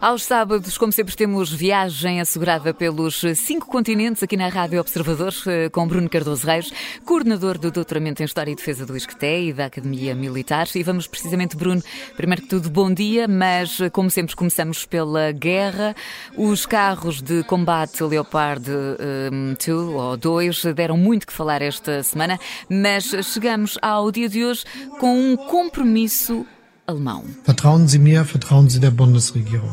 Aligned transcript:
Aos 0.00 0.22
sábados, 0.22 0.78
como 0.78 0.90
sempre, 0.90 1.14
temos 1.14 1.52
viagem 1.52 2.22
assegurada 2.22 2.72
pelos 2.72 3.22
cinco 3.36 3.66
continentes 3.66 4.22
aqui 4.22 4.34
na 4.34 4.48
Rádio 4.48 4.80
Observador, 4.80 5.34
eh, 5.46 5.68
com 5.68 5.86
Bruno 5.86 6.08
Cardoso 6.08 6.46
Reis, 6.46 6.72
coordenador 7.04 7.58
do 7.58 7.70
Doutoramento 7.70 8.22
em 8.22 8.24
História 8.24 8.50
e 8.50 8.54
Defesa 8.54 8.86
do 8.86 8.96
ISCTE 8.96 9.48
e 9.48 9.52
da 9.52 9.66
Academia 9.66 10.14
Militar. 10.14 10.66
E 10.74 10.82
vamos 10.82 11.06
precisamente, 11.06 11.54
Bruno, 11.54 11.82
primeiro 12.16 12.40
que 12.40 12.48
tudo, 12.48 12.70
bom 12.70 12.90
dia, 12.90 13.28
mas 13.28 13.78
eh, 13.78 13.90
como 13.90 14.08
sempre, 14.08 14.34
começamos 14.34 14.86
pela 14.86 15.32
guerra. 15.32 15.94
Os 16.34 16.64
carros 16.64 17.20
de 17.20 17.44
combate 17.44 18.02
Leopard 18.02 18.64
2 18.64 19.68
um, 19.68 19.96
ou 19.96 20.16
2 20.16 20.64
deram 20.74 20.96
muito 20.96 21.26
que 21.26 21.32
falar 21.32 21.60
esta 21.60 22.02
semana, 22.02 22.40
mas 22.70 23.04
chegamos 23.34 23.76
ao 23.82 24.10
dia 24.10 24.30
de 24.30 24.46
hoje 24.46 24.64
com 24.98 25.14
um 25.14 25.36
compromisso 25.36 26.46
alemão. 26.90 27.24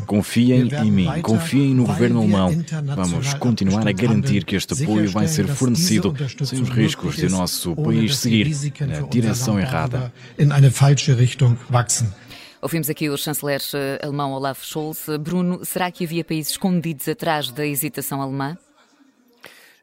Confiem 0.05 0.70
em 0.70 0.91
mim, 0.91 1.21
confiem 1.21 1.75
no 1.75 1.85
governo 1.85 2.20
alemão. 2.20 2.52
Vamos 2.95 3.34
continuar 3.35 3.88
a 3.88 3.91
garantir 3.91 4.45
que 4.45 4.55
este 4.55 4.84
apoio 4.84 5.09
vai 5.09 5.27
ser 5.27 5.48
fornecido 5.48 6.16
sem 6.45 6.61
os 6.61 6.70
riscos 6.70 7.16
de 7.16 7.27
o 7.27 7.30
nosso 7.30 7.75
país 7.75 8.17
seguir 8.17 8.55
na 8.80 9.02
direção 9.02 9.59
errada. 9.59 10.11
Ouvimos 12.59 12.89
aqui 12.89 13.08
o 13.08 13.17
chanceler 13.17 13.61
eh, 13.75 13.99
alemão 14.03 14.31
Olaf 14.31 14.63
Scholz. 14.63 15.05
Bruno, 15.20 15.63
será 15.63 15.91
que 15.91 16.03
havia 16.03 16.23
países 16.23 16.53
escondidos 16.53 17.08
atrás 17.08 17.52
da 17.52 17.66
hesitação 17.66 18.20
alemã? 18.20 18.58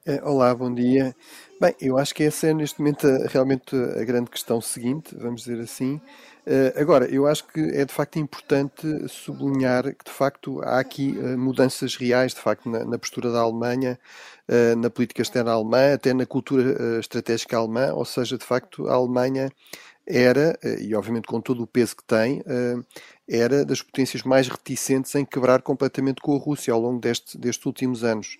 Eh, 0.04 0.20
olá, 0.24 0.54
bom 0.54 0.74
dia. 0.74 1.14
Bem, 1.60 1.72
eu 1.80 1.96
acho 1.96 2.12
que 2.14 2.24
essa 2.24 2.48
é 2.48 2.52
neste 2.54 2.80
momento 2.80 3.06
realmente 3.28 3.76
a 3.76 4.04
grande 4.04 4.28
questão 4.28 4.60
seguinte, 4.60 5.14
vamos 5.16 5.42
dizer 5.44 5.60
assim. 5.60 6.00
Uh, 6.46 6.78
agora, 6.78 7.06
eu 7.06 7.26
acho 7.26 7.46
que 7.46 7.60
é 7.60 7.84
de 7.84 7.92
facto 7.92 8.18
importante 8.18 9.08
sublinhar 9.08 9.84
que 9.94 10.04
de 10.04 10.10
facto 10.10 10.60
há 10.62 10.80
aqui 10.80 11.16
uh, 11.16 11.38
mudanças 11.38 11.94
reais, 11.96 12.34
de 12.34 12.40
facto, 12.40 12.68
na, 12.68 12.84
na 12.84 12.98
postura 12.98 13.30
da 13.30 13.40
Alemanha, 13.40 13.98
uh, 14.48 14.76
na 14.76 14.90
política 14.90 15.22
externa 15.22 15.52
alemã, 15.52 15.94
até 15.94 16.12
na 16.12 16.26
cultura 16.26 16.98
estratégica 16.98 17.56
alemã, 17.56 17.92
ou 17.94 18.04
seja, 18.04 18.36
de 18.36 18.44
facto, 18.44 18.88
a 18.88 18.94
Alemanha 18.94 19.50
era, 20.06 20.58
e 20.80 20.94
obviamente 20.94 21.26
com 21.26 21.40
todo 21.40 21.62
o 21.62 21.66
peso 21.66 21.96
que 21.96 22.04
tem, 22.04 22.42
era 23.28 23.64
das 23.64 23.80
potências 23.82 24.22
mais 24.22 24.48
reticentes 24.48 25.14
em 25.14 25.24
quebrar 25.24 25.62
completamente 25.62 26.20
com 26.20 26.34
a 26.36 26.38
Rússia 26.38 26.72
ao 26.72 26.80
longo 26.80 27.00
deste, 27.00 27.38
destes 27.38 27.64
últimos 27.66 28.04
anos. 28.04 28.38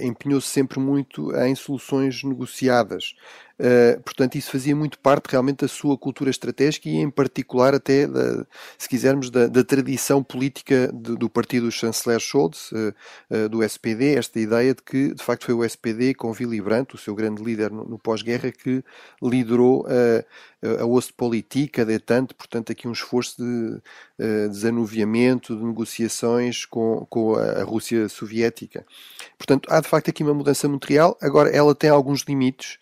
Empenhou-se 0.00 0.46
sempre 0.48 0.78
muito 0.78 1.34
em 1.36 1.54
soluções 1.54 2.22
negociadas. 2.22 3.14
Uh, 3.60 4.00
portanto, 4.00 4.36
isso 4.36 4.50
fazia 4.50 4.74
muito 4.74 4.98
parte 4.98 5.26
realmente 5.30 5.58
da 5.58 5.68
sua 5.68 5.98
cultura 5.98 6.30
estratégica 6.30 6.88
e, 6.88 6.96
em 6.96 7.10
particular, 7.10 7.74
até, 7.74 8.06
da, 8.06 8.46
se 8.78 8.88
quisermos, 8.88 9.28
da, 9.28 9.48
da 9.48 9.62
tradição 9.62 10.22
política 10.22 10.90
de, 10.90 11.14
do 11.14 11.28
partido 11.28 11.66
do 11.66 11.72
chanceler 11.72 12.18
Scholz, 12.20 12.72
uh, 12.72 12.94
uh, 13.30 13.48
do 13.50 13.62
SPD, 13.62 14.14
esta 14.14 14.40
ideia 14.40 14.74
de 14.74 14.82
que, 14.82 15.12
de 15.12 15.22
facto, 15.22 15.44
foi 15.44 15.52
o 15.52 15.62
SPD, 15.62 16.14
com 16.14 16.30
Willy 16.30 16.58
Brandt, 16.62 16.94
o 16.94 16.98
seu 16.98 17.14
grande 17.14 17.42
líder 17.42 17.70
no, 17.70 17.84
no 17.84 17.98
pós-guerra, 17.98 18.50
que 18.50 18.82
liderou 19.22 19.86
a 20.78 20.84
Ostpolitik, 20.84 21.80
a 21.80 21.84
detente, 21.84 22.34
portanto, 22.34 22.72
aqui 22.72 22.86
um 22.86 22.92
esforço 22.92 23.42
de 23.42 23.80
desanuviamento, 24.48 25.56
de 25.56 25.64
negociações 25.64 26.64
com, 26.64 27.06
com 27.08 27.34
a, 27.34 27.60
a 27.60 27.64
Rússia 27.64 28.08
soviética. 28.08 28.84
Portanto, 29.38 29.68
há 29.70 29.80
de 29.80 29.88
facto 29.88 30.10
aqui 30.10 30.22
uma 30.22 30.34
mudança 30.34 30.68
muito 30.68 30.86
real. 30.86 31.16
Agora, 31.20 31.50
ela 31.50 31.74
tem 31.74 31.90
alguns 31.90 32.22
limites 32.22 32.78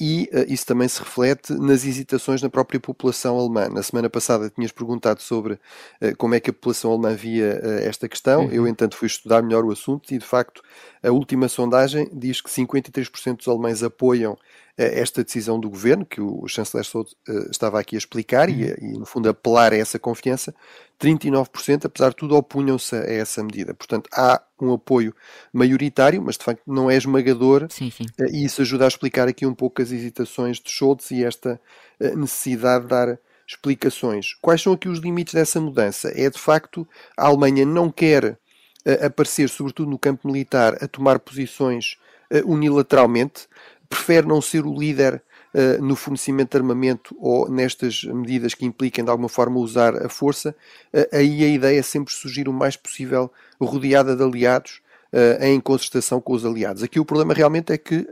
e 0.00 0.30
uh, 0.32 0.52
isso 0.52 0.64
também 0.64 0.88
se 0.88 0.98
reflete 0.98 1.52
nas 1.52 1.84
hesitações 1.84 2.40
na 2.40 2.48
própria 2.48 2.80
população 2.80 3.38
alemã. 3.38 3.68
Na 3.68 3.82
semana 3.82 4.08
passada 4.08 4.50
tinhas 4.50 4.72
perguntado 4.72 5.20
sobre 5.20 5.54
uh, 5.54 6.16
como 6.16 6.34
é 6.34 6.40
que 6.40 6.50
a 6.50 6.52
população 6.52 6.92
alemã 6.92 7.14
via 7.14 7.60
esta 7.82 8.08
questão. 8.08 8.44
Uhum. 8.44 8.50
Eu, 8.50 8.68
entanto, 8.68 8.96
fui 8.96 9.06
estudar 9.06 9.42
melhor 9.42 9.64
o 9.64 9.70
assunto 9.70 10.12
e, 10.14 10.18
de 10.18 10.24
facto, 10.24 10.62
a 11.02 11.10
última 11.10 11.48
sondagem 11.48 12.08
diz 12.12 12.40
que 12.40 12.50
53% 12.50 13.36
dos 13.36 13.48
alemães 13.48 13.82
apoiam 13.82 14.38
esta 14.78 15.24
decisão 15.24 15.58
do 15.58 15.68
governo, 15.68 16.06
que 16.06 16.20
o 16.20 16.46
chanceler 16.46 16.84
Souto 16.84 17.16
estava 17.50 17.80
aqui 17.80 17.96
a 17.96 17.98
explicar 17.98 18.48
e, 18.48 18.62
e, 18.80 18.98
no 18.98 19.04
fundo, 19.04 19.28
apelar 19.28 19.72
a 19.72 19.76
essa 19.76 19.98
confiança. 19.98 20.54
39%, 21.00 21.84
apesar 21.84 22.10
de 22.10 22.16
tudo, 22.16 22.36
opunham-se 22.36 22.94
a 22.94 23.04
essa 23.04 23.42
medida. 23.42 23.72
Portanto, 23.72 24.08
há 24.12 24.42
um 24.60 24.72
apoio 24.72 25.14
maioritário, 25.52 26.20
mas 26.20 26.36
de 26.36 26.44
facto 26.44 26.62
não 26.66 26.90
é 26.90 26.96
esmagador, 26.96 27.68
sim, 27.70 27.90
sim. 27.90 28.04
Eh, 28.18 28.30
e 28.32 28.44
isso 28.44 28.60
ajuda 28.62 28.84
a 28.84 28.88
explicar 28.88 29.28
aqui 29.28 29.46
um 29.46 29.54
pouco 29.54 29.80
as 29.80 29.92
hesitações 29.92 30.58
de 30.58 30.70
Schultz 30.70 31.10
e 31.12 31.24
esta 31.24 31.60
eh, 32.00 32.14
necessidade 32.16 32.84
de 32.84 32.90
dar 32.90 33.18
explicações. 33.46 34.34
Quais 34.42 34.60
são 34.60 34.72
aqui 34.72 34.88
os 34.88 34.98
limites 34.98 35.34
dessa 35.34 35.60
mudança? 35.60 36.12
É 36.14 36.28
de 36.28 36.38
facto 36.38 36.86
a 37.16 37.26
Alemanha 37.26 37.64
não 37.64 37.90
quer 37.90 38.36
eh, 38.84 39.06
aparecer, 39.06 39.48
sobretudo 39.48 39.90
no 39.90 39.98
campo 39.98 40.26
militar, 40.26 40.76
a 40.82 40.88
tomar 40.88 41.18
posições 41.20 41.96
unilateralmente, 42.44 43.48
prefere 43.88 44.26
não 44.26 44.40
ser 44.40 44.66
o 44.66 44.74
líder 44.74 45.22
uh, 45.54 45.82
no 45.82 45.96
fornecimento 45.96 46.50
de 46.50 46.56
armamento 46.58 47.16
ou 47.18 47.50
nestas 47.50 48.04
medidas 48.04 48.54
que 48.54 48.66
impliquem 48.66 49.04
de 49.04 49.10
alguma 49.10 49.28
forma 49.28 49.58
usar 49.58 49.96
a 50.04 50.08
força, 50.08 50.54
uh, 50.94 51.16
aí 51.16 51.44
a 51.44 51.48
ideia 51.48 51.78
é 51.78 51.82
sempre 51.82 52.12
surgir 52.12 52.48
o 52.48 52.52
mais 52.52 52.76
possível 52.76 53.30
rodeada 53.60 54.14
de 54.14 54.22
aliados 54.22 54.80
uh, 55.12 55.44
em 55.44 55.58
concertação 55.60 56.20
com 56.20 56.32
os 56.32 56.44
aliados. 56.44 56.82
Aqui 56.82 57.00
o 57.00 57.04
problema 57.04 57.34
realmente 57.34 57.72
é 57.72 57.78
que 57.78 58.06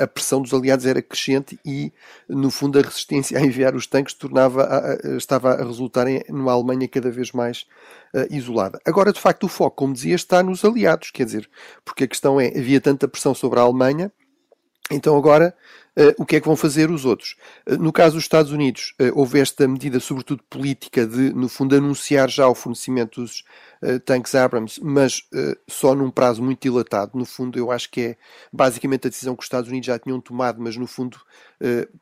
a 0.00 0.06
pressão 0.06 0.40
dos 0.40 0.54
aliados 0.54 0.86
era 0.86 1.02
crescente 1.02 1.60
e, 1.62 1.92
no 2.26 2.50
fundo, 2.50 2.78
a 2.78 2.82
resistência 2.82 3.38
a 3.38 3.44
enviar 3.44 3.76
os 3.76 3.86
tanques 3.86 4.14
tornava 4.14 4.64
a, 4.64 5.16
estava 5.18 5.52
a 5.52 5.62
resultar 5.62 6.08
em 6.08 6.22
numa 6.30 6.52
Alemanha 6.52 6.88
cada 6.88 7.10
vez 7.10 7.30
mais 7.30 7.66
uh, 8.14 8.26
isolada. 8.34 8.80
Agora, 8.86 9.12
de 9.12 9.20
facto, 9.20 9.44
o 9.44 9.48
foco, 9.48 9.76
como 9.76 9.92
dizia, 9.92 10.14
está 10.14 10.42
nos 10.42 10.64
aliados, 10.64 11.10
quer 11.10 11.26
dizer, 11.26 11.46
porque 11.84 12.04
a 12.04 12.08
questão 12.08 12.40
é, 12.40 12.46
havia 12.46 12.80
tanta 12.80 13.06
pressão 13.06 13.34
sobre 13.34 13.60
a 13.60 13.64
Alemanha, 13.64 14.10
então 14.90 15.16
agora 15.16 15.54
o 16.18 16.26
que 16.26 16.36
é 16.36 16.40
que 16.40 16.46
vão 16.46 16.56
fazer 16.56 16.90
os 16.90 17.04
outros? 17.04 17.36
Uh, 17.66 17.76
no 17.76 17.92
caso 17.92 18.14
dos 18.16 18.24
Estados 18.24 18.52
Unidos, 18.52 18.94
uh, 19.00 19.18
houve 19.18 19.40
esta 19.40 19.66
medida, 19.66 19.98
sobretudo 19.98 20.42
política, 20.48 21.06
de, 21.06 21.32
no 21.32 21.48
fundo, 21.48 21.74
anunciar 21.74 22.28
já 22.28 22.46
o 22.46 22.54
fornecimento 22.54 23.20
dos 23.20 23.44
tanques 24.06 24.34
Abrams, 24.34 24.80
mas 24.82 25.28
só 25.68 25.94
num 25.94 26.10
prazo 26.10 26.42
muito 26.42 26.62
dilatado. 26.62 27.12
No 27.14 27.26
fundo, 27.26 27.58
eu 27.58 27.70
acho 27.70 27.90
que 27.90 28.00
é 28.00 28.16
basicamente 28.50 29.06
a 29.06 29.10
decisão 29.10 29.36
que 29.36 29.40
os 29.40 29.44
Estados 29.44 29.68
Unidos 29.68 29.86
já 29.86 29.98
tinham 29.98 30.18
tomado, 30.18 30.60
mas 30.60 30.78
no 30.78 30.86
fundo, 30.86 31.20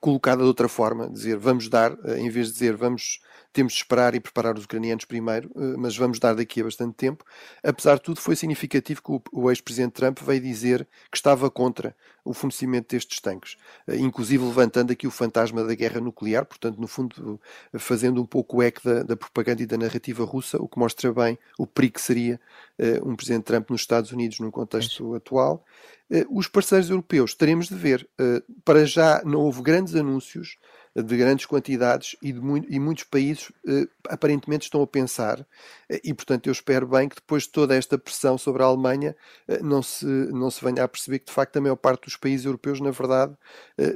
colocada 0.00 0.42
de 0.42 0.46
outra 0.46 0.68
forma: 0.68 1.10
dizer 1.10 1.36
vamos 1.36 1.68
dar, 1.68 1.92
em 2.16 2.30
vez 2.30 2.46
de 2.46 2.52
dizer 2.54 2.76
vamos 2.76 3.18
temos 3.54 3.72
de 3.72 3.78
esperar 3.78 4.16
e 4.16 4.20
preparar 4.20 4.58
os 4.58 4.64
ucranianos 4.64 5.04
primeiro, 5.04 5.48
eh, 5.54 5.76
mas 5.78 5.96
vamos 5.96 6.18
dar 6.18 6.34
daqui 6.34 6.60
a 6.60 6.64
bastante 6.64 6.94
tempo. 6.94 7.24
Apesar 7.62 7.94
de 7.94 8.02
tudo, 8.02 8.20
foi 8.20 8.34
significativo 8.34 9.00
que 9.00 9.30
o 9.32 9.50
ex-presidente 9.50 9.92
Trump 9.92 10.18
veio 10.20 10.40
dizer 10.40 10.86
que 11.10 11.16
estava 11.16 11.48
contra 11.48 11.96
o 12.24 12.34
fornecimento 12.34 12.88
destes 12.88 13.20
tanques, 13.20 13.56
eh, 13.83 13.83
inclusive 13.88 14.44
levantando 14.44 14.92
aqui 14.92 15.06
o 15.06 15.10
fantasma 15.10 15.64
da 15.64 15.74
guerra 15.74 16.00
nuclear, 16.00 16.44
portanto, 16.44 16.80
no 16.80 16.86
fundo, 16.86 17.40
fazendo 17.78 18.20
um 18.22 18.26
pouco 18.26 18.58
o 18.58 18.62
eco 18.62 18.80
da, 18.82 19.02
da 19.02 19.16
propaganda 19.16 19.62
e 19.62 19.66
da 19.66 19.76
narrativa 19.76 20.24
russa, 20.24 20.56
o 20.60 20.68
que 20.68 20.78
mostra 20.78 21.12
bem 21.12 21.38
o 21.58 21.66
perigo 21.66 21.94
que 21.94 22.00
seria 22.00 22.40
uh, 22.78 23.08
um 23.08 23.14
presidente 23.14 23.44
Trump 23.44 23.70
nos 23.70 23.82
Estados 23.82 24.12
Unidos 24.12 24.40
num 24.40 24.50
contexto 24.50 25.14
atual. 25.14 25.64
Uh, 26.10 26.38
os 26.38 26.48
parceiros 26.48 26.90
europeus 26.90 27.34
teremos 27.34 27.68
de 27.68 27.74
ver. 27.74 28.08
Uh, 28.20 28.42
para 28.64 28.86
já 28.86 29.22
não 29.24 29.40
houve 29.40 29.62
grandes 29.62 29.94
anúncios 29.94 30.56
de 31.02 31.16
grandes 31.16 31.44
quantidades 31.46 32.16
e, 32.22 32.32
de 32.32 32.40
e 32.68 32.78
muitos 32.78 33.04
países 33.04 33.50
eh, 33.66 33.88
aparentemente 34.08 34.64
estão 34.64 34.80
a 34.80 34.86
pensar, 34.86 35.44
eh, 35.88 36.00
e 36.04 36.14
portanto 36.14 36.46
eu 36.46 36.52
espero 36.52 36.86
bem 36.86 37.08
que 37.08 37.16
depois 37.16 37.44
de 37.44 37.50
toda 37.50 37.74
esta 37.74 37.98
pressão 37.98 38.38
sobre 38.38 38.62
a 38.62 38.66
Alemanha 38.66 39.16
eh, 39.48 39.58
não, 39.60 39.82
se, 39.82 40.06
não 40.06 40.50
se 40.50 40.64
venha 40.64 40.84
a 40.84 40.88
perceber 40.88 41.18
que 41.18 41.26
de 41.26 41.32
facto 41.32 41.56
a 41.56 41.60
maior 41.60 41.76
parte 41.76 42.04
dos 42.04 42.16
países 42.16 42.46
europeus, 42.46 42.80
na 42.80 42.90
verdade, 42.90 43.34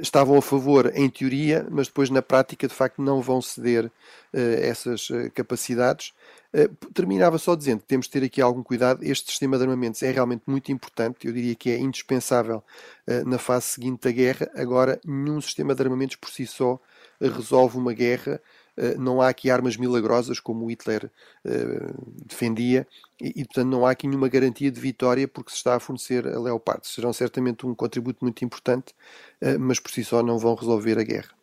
estavam 0.01 0.37
a 0.37 0.41
favor 0.41 0.91
em 0.93 1.09
teoria, 1.09 1.65
mas 1.71 1.87
depois 1.87 2.09
na 2.09 2.21
prática 2.21 2.67
de 2.67 2.73
facto 2.73 3.01
não 3.01 3.21
vão 3.21 3.41
ceder 3.41 3.89
essas 4.33 5.09
eh, 5.11 5.29
capacidades. 5.29 6.13
Terminava 6.93 7.37
só 7.37 7.55
dizendo 7.55 7.81
que 7.81 7.85
temos 7.85 8.07
de 8.07 8.11
ter 8.11 8.23
aqui 8.23 8.41
algum 8.41 8.63
cuidado. 8.63 9.03
Este 9.03 9.29
sistema 9.29 9.57
de 9.57 9.63
armamentos 9.63 10.01
é 10.01 10.11
realmente 10.11 10.43
muito 10.47 10.71
importante, 10.71 11.27
eu 11.27 11.33
diria 11.33 11.53
que 11.53 11.69
é 11.69 11.77
indispensável 11.77 12.63
na 13.25 13.37
fase 13.37 13.67
seguinte 13.67 14.01
da 14.01 14.11
guerra. 14.11 14.49
Agora, 14.55 14.99
nenhum 15.05 15.39
sistema 15.41 15.75
de 15.75 15.83
armamentos 15.83 16.15
por 16.15 16.31
si 16.31 16.47
só 16.47 16.79
resolve 17.21 17.77
uma 17.77 17.93
guerra. 17.93 18.41
Eh, 18.79 18.95
não 18.97 19.21
há 19.21 19.27
aqui 19.27 19.49
armas 19.51 19.75
milagrosas 19.75 20.39
como 20.39 20.69
Hitler 20.71 21.11
eh, 21.43 21.93
defendia 22.25 22.87
e, 23.19 23.43
portanto, 23.43 23.67
não 23.67 23.85
há 23.85 23.91
aqui 23.91 24.07
nenhuma 24.07 24.29
garantia 24.29 24.71
de 24.71 24.79
vitória 24.79 25.27
porque 25.27 25.51
se 25.51 25.57
está 25.57 25.75
a 25.75 25.79
fornecer 25.79 26.25
a 26.25 26.39
Leopard. 26.39 26.87
Serão 26.87 27.11
certamente 27.11 27.65
um 27.67 27.75
contributo 27.75 28.23
muito 28.23 28.43
importante, 28.45 28.95
eh, 29.41 29.57
mas 29.57 29.79
por 29.79 29.91
si 29.91 30.03
só 30.03 30.23
não 30.23 30.37
vão 30.39 30.55
resolver 30.55 30.97
a 30.97 31.03
guerra. 31.03 31.38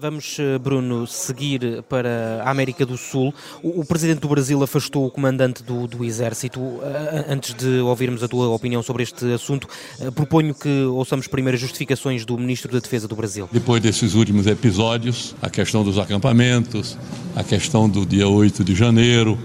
Vamos, 0.00 0.36
eh, 0.38 0.56
Bruno, 0.58 1.08
seguir 1.08 1.82
para 1.88 2.40
a 2.44 2.50
América 2.52 2.86
do 2.86 2.96
Sul. 2.96 3.34
O, 3.60 3.80
o 3.80 3.84
presidente 3.84 4.20
do 4.20 4.28
Brasil 4.28 4.62
afastou 4.62 5.04
o 5.04 5.10
comandante 5.10 5.60
do, 5.60 5.88
do 5.88 6.04
Exército. 6.04 6.60
Uh, 6.60 6.80
antes 7.28 7.52
de 7.52 7.80
ouvirmos 7.80 8.22
a 8.22 8.28
tua 8.28 8.48
opinião 8.48 8.80
sobre 8.80 9.02
este 9.02 9.32
assunto, 9.32 9.66
proponho 10.14 10.54
que 10.54 10.84
ouçamos 10.84 11.26
primeiro 11.26 11.56
as 11.56 11.60
justificações 11.60 12.24
do 12.24 12.38
ministro 12.38 12.70
da 12.70 12.78
Defesa 12.78 13.08
do 13.08 13.16
Brasil. 13.16 13.48
Depois 13.50 13.82
desses 13.82 14.14
últimos 14.14 14.46
episódios, 14.46 15.34
a 15.42 15.50
questão 15.50 15.82
dos 15.82 15.98
acampamentos, 15.98 16.96
a 17.34 17.42
questão 17.42 17.88
do 17.88 18.06
dia 18.06 18.28
8 18.28 18.62
de 18.62 18.76
janeiro, 18.76 19.36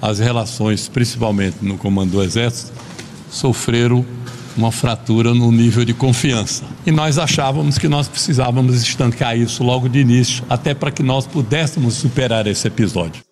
as 0.00 0.18
relações, 0.18 0.88
principalmente 0.88 1.58
no 1.62 1.78
comando 1.78 2.10
do 2.10 2.22
Exército, 2.24 2.72
sofreram 3.30 4.04
uma 4.56 4.72
fratura 4.72 5.34
no 5.34 5.50
nível 5.50 5.84
de 5.84 5.94
confiança. 5.94 6.64
E 6.86 6.90
nós 6.90 7.18
achávamos 7.18 7.78
que 7.78 7.88
nós 7.88 8.08
precisávamos 8.08 8.82
estancar 8.82 9.36
isso 9.36 9.62
logo 9.62 9.88
de 9.88 9.98
início, 9.98 10.44
até 10.48 10.74
para 10.74 10.90
que 10.90 11.02
nós 11.02 11.26
pudéssemos 11.26 11.94
superar 11.94 12.46
esse 12.46 12.66
episódio. 12.66 13.22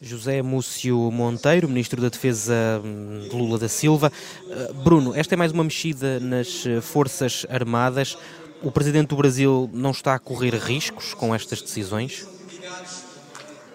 José 0.00 0.42
Múcio 0.42 1.10
Monteiro, 1.10 1.68
Ministro 1.68 2.02
da 2.02 2.08
Defesa 2.08 2.82
hum, 2.84 3.28
de 3.30 3.34
Lula 3.34 3.58
da 3.58 3.68
Silva. 3.68 4.12
Uh, 4.44 4.74
Bruno, 4.74 5.14
esta 5.14 5.34
é 5.34 5.36
mais 5.36 5.52
uma 5.52 5.64
mexida 5.64 6.20
nas 6.20 6.66
uh, 6.66 6.82
Forças 6.82 7.46
Armadas. 7.48 8.16
O 8.62 8.70
Presidente 8.70 9.08
do 9.08 9.16
Brasil 9.16 9.70
não 9.72 9.90
está 9.90 10.14
a 10.14 10.18
correr 10.18 10.54
riscos 10.54 11.14
com 11.14 11.34
estas 11.34 11.62
decisões? 11.62 12.26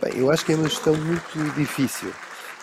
Bem, 0.01 0.13
eu 0.15 0.31
acho 0.31 0.45
que 0.45 0.53
é 0.53 0.55
uma 0.55 0.69
gestão 0.69 0.95
muito 0.95 1.55
difícil. 1.55 2.11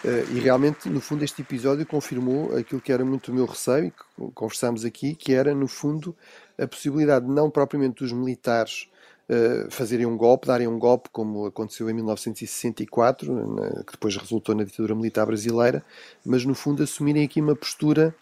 Uh, 0.04 0.36
e 0.36 0.38
realmente, 0.38 0.88
no 0.88 1.00
fundo, 1.00 1.24
este 1.24 1.42
episódio 1.42 1.84
confirmou 1.84 2.56
aquilo 2.56 2.80
que 2.80 2.92
era 2.92 3.04
muito 3.04 3.32
o 3.32 3.34
meu 3.34 3.46
receio 3.46 3.86
e 3.86 3.90
que 3.90 4.32
conversámos 4.32 4.84
aqui, 4.84 5.14
que 5.14 5.34
era, 5.34 5.54
no 5.54 5.66
fundo, 5.66 6.14
a 6.56 6.66
possibilidade 6.66 7.26
não 7.26 7.50
propriamente 7.50 8.04
dos 8.04 8.12
militares 8.12 8.88
uh, 9.28 9.70
fazerem 9.70 10.06
um 10.06 10.16
golpe, 10.16 10.46
darem 10.46 10.68
um 10.68 10.78
golpe, 10.78 11.08
como 11.10 11.46
aconteceu 11.46 11.90
em 11.90 11.94
1964, 11.94 13.54
na, 13.54 13.82
que 13.82 13.92
depois 13.92 14.16
resultou 14.16 14.54
na 14.54 14.62
ditadura 14.62 14.94
militar 14.94 15.26
brasileira, 15.26 15.84
mas, 16.24 16.44
no 16.44 16.54
fundo, 16.54 16.82
assumirem 16.82 17.24
aqui 17.24 17.40
uma 17.40 17.56
postura 17.56 18.14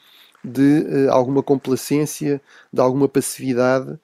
de 0.42 0.80
uh, 0.80 1.10
alguma 1.10 1.42
complacência, 1.42 2.40
de 2.72 2.80
alguma 2.80 3.08
passividade 3.08 3.98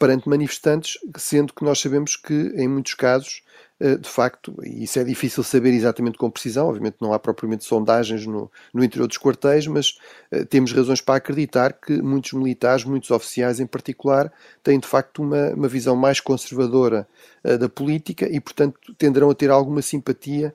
perante 0.00 0.28
manifestantes, 0.28 0.98
sendo 1.16 1.52
que 1.52 1.64
nós 1.64 1.78
sabemos 1.78 2.16
que, 2.16 2.34
em 2.56 2.66
muitos 2.66 2.94
casos, 2.94 3.40
eh, 3.40 3.49
de 3.80 4.08
facto, 4.08 4.54
e 4.62 4.84
isso 4.84 4.98
é 4.98 5.04
difícil 5.04 5.42
saber 5.42 5.70
exatamente 5.70 6.18
com 6.18 6.30
precisão, 6.30 6.68
obviamente 6.68 6.96
não 7.00 7.14
há 7.14 7.18
propriamente 7.18 7.64
sondagens 7.64 8.26
no, 8.26 8.50
no 8.74 8.84
interior 8.84 9.06
dos 9.06 9.16
quartéis, 9.16 9.66
mas 9.66 9.98
uh, 10.30 10.44
temos 10.44 10.72
razões 10.72 11.00
para 11.00 11.16
acreditar 11.16 11.72
que 11.72 12.02
muitos 12.02 12.34
militares, 12.34 12.84
muitos 12.84 13.10
oficiais 13.10 13.58
em 13.58 13.66
particular, 13.66 14.30
têm 14.62 14.78
de 14.78 14.86
facto 14.86 15.22
uma, 15.22 15.48
uma 15.54 15.68
visão 15.68 15.96
mais 15.96 16.20
conservadora 16.20 17.08
uh, 17.42 17.56
da 17.56 17.68
política 17.70 18.28
e, 18.30 18.38
portanto, 18.38 18.78
tenderão 18.98 19.30
a 19.30 19.34
ter 19.34 19.50
alguma 19.50 19.80
simpatia 19.80 20.54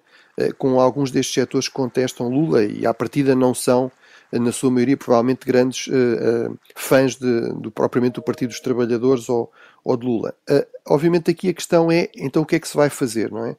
com 0.57 0.81
alguns 0.81 1.11
destes 1.11 1.33
setores 1.33 1.69
que 1.69 1.73
contestam 1.73 2.27
Lula 2.27 2.65
e, 2.65 2.85
à 2.85 2.93
partida, 2.93 3.33
não 3.33 3.53
são 3.53 3.89
na 4.31 4.51
sua 4.51 4.71
maioria, 4.71 4.97
provavelmente 4.97 5.45
grandes 5.45 5.87
uh, 5.87 6.51
uh, 6.51 6.59
fãs 6.75 7.15
de, 7.15 7.53
do, 7.53 7.71
propriamente 7.71 8.15
do 8.15 8.21
Partido 8.21 8.49
dos 8.49 8.59
Trabalhadores 8.59 9.29
ou, 9.29 9.51
ou 9.85 9.95
de 9.95 10.05
Lula. 10.07 10.33
Uh, 10.49 10.65
obviamente 10.87 11.29
aqui 11.29 11.49
a 11.49 11.53
questão 11.53 11.91
é, 11.91 12.09
então 12.17 12.41
o 12.41 12.45
que 12.45 12.55
é 12.55 12.59
que 12.59 12.67
se 12.67 12.75
vai 12.75 12.89
fazer, 12.89 13.31
não 13.31 13.45
é? 13.45 13.55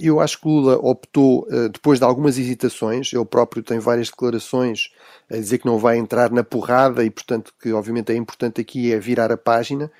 eu 0.00 0.20
acho 0.20 0.40
que 0.40 0.46
Lula 0.46 0.76
optou, 0.76 1.46
depois 1.72 1.98
de 1.98 2.04
algumas 2.04 2.38
hesitações, 2.38 3.12
ele 3.12 3.24
próprio 3.24 3.62
tem 3.62 3.78
várias 3.78 4.08
declarações 4.08 4.90
a 5.30 5.36
dizer 5.36 5.58
que 5.58 5.66
não 5.66 5.78
vai 5.78 5.96
entrar 5.96 6.30
na 6.30 6.42
porrada 6.42 7.04
e, 7.04 7.10
portanto, 7.10 7.52
que 7.60 7.72
obviamente 7.72 8.12
é 8.12 8.16
importante 8.16 8.60
aqui 8.60 8.92
é 8.92 8.98
virar 8.98 9.30
a 9.30 9.36
página, 9.36 9.90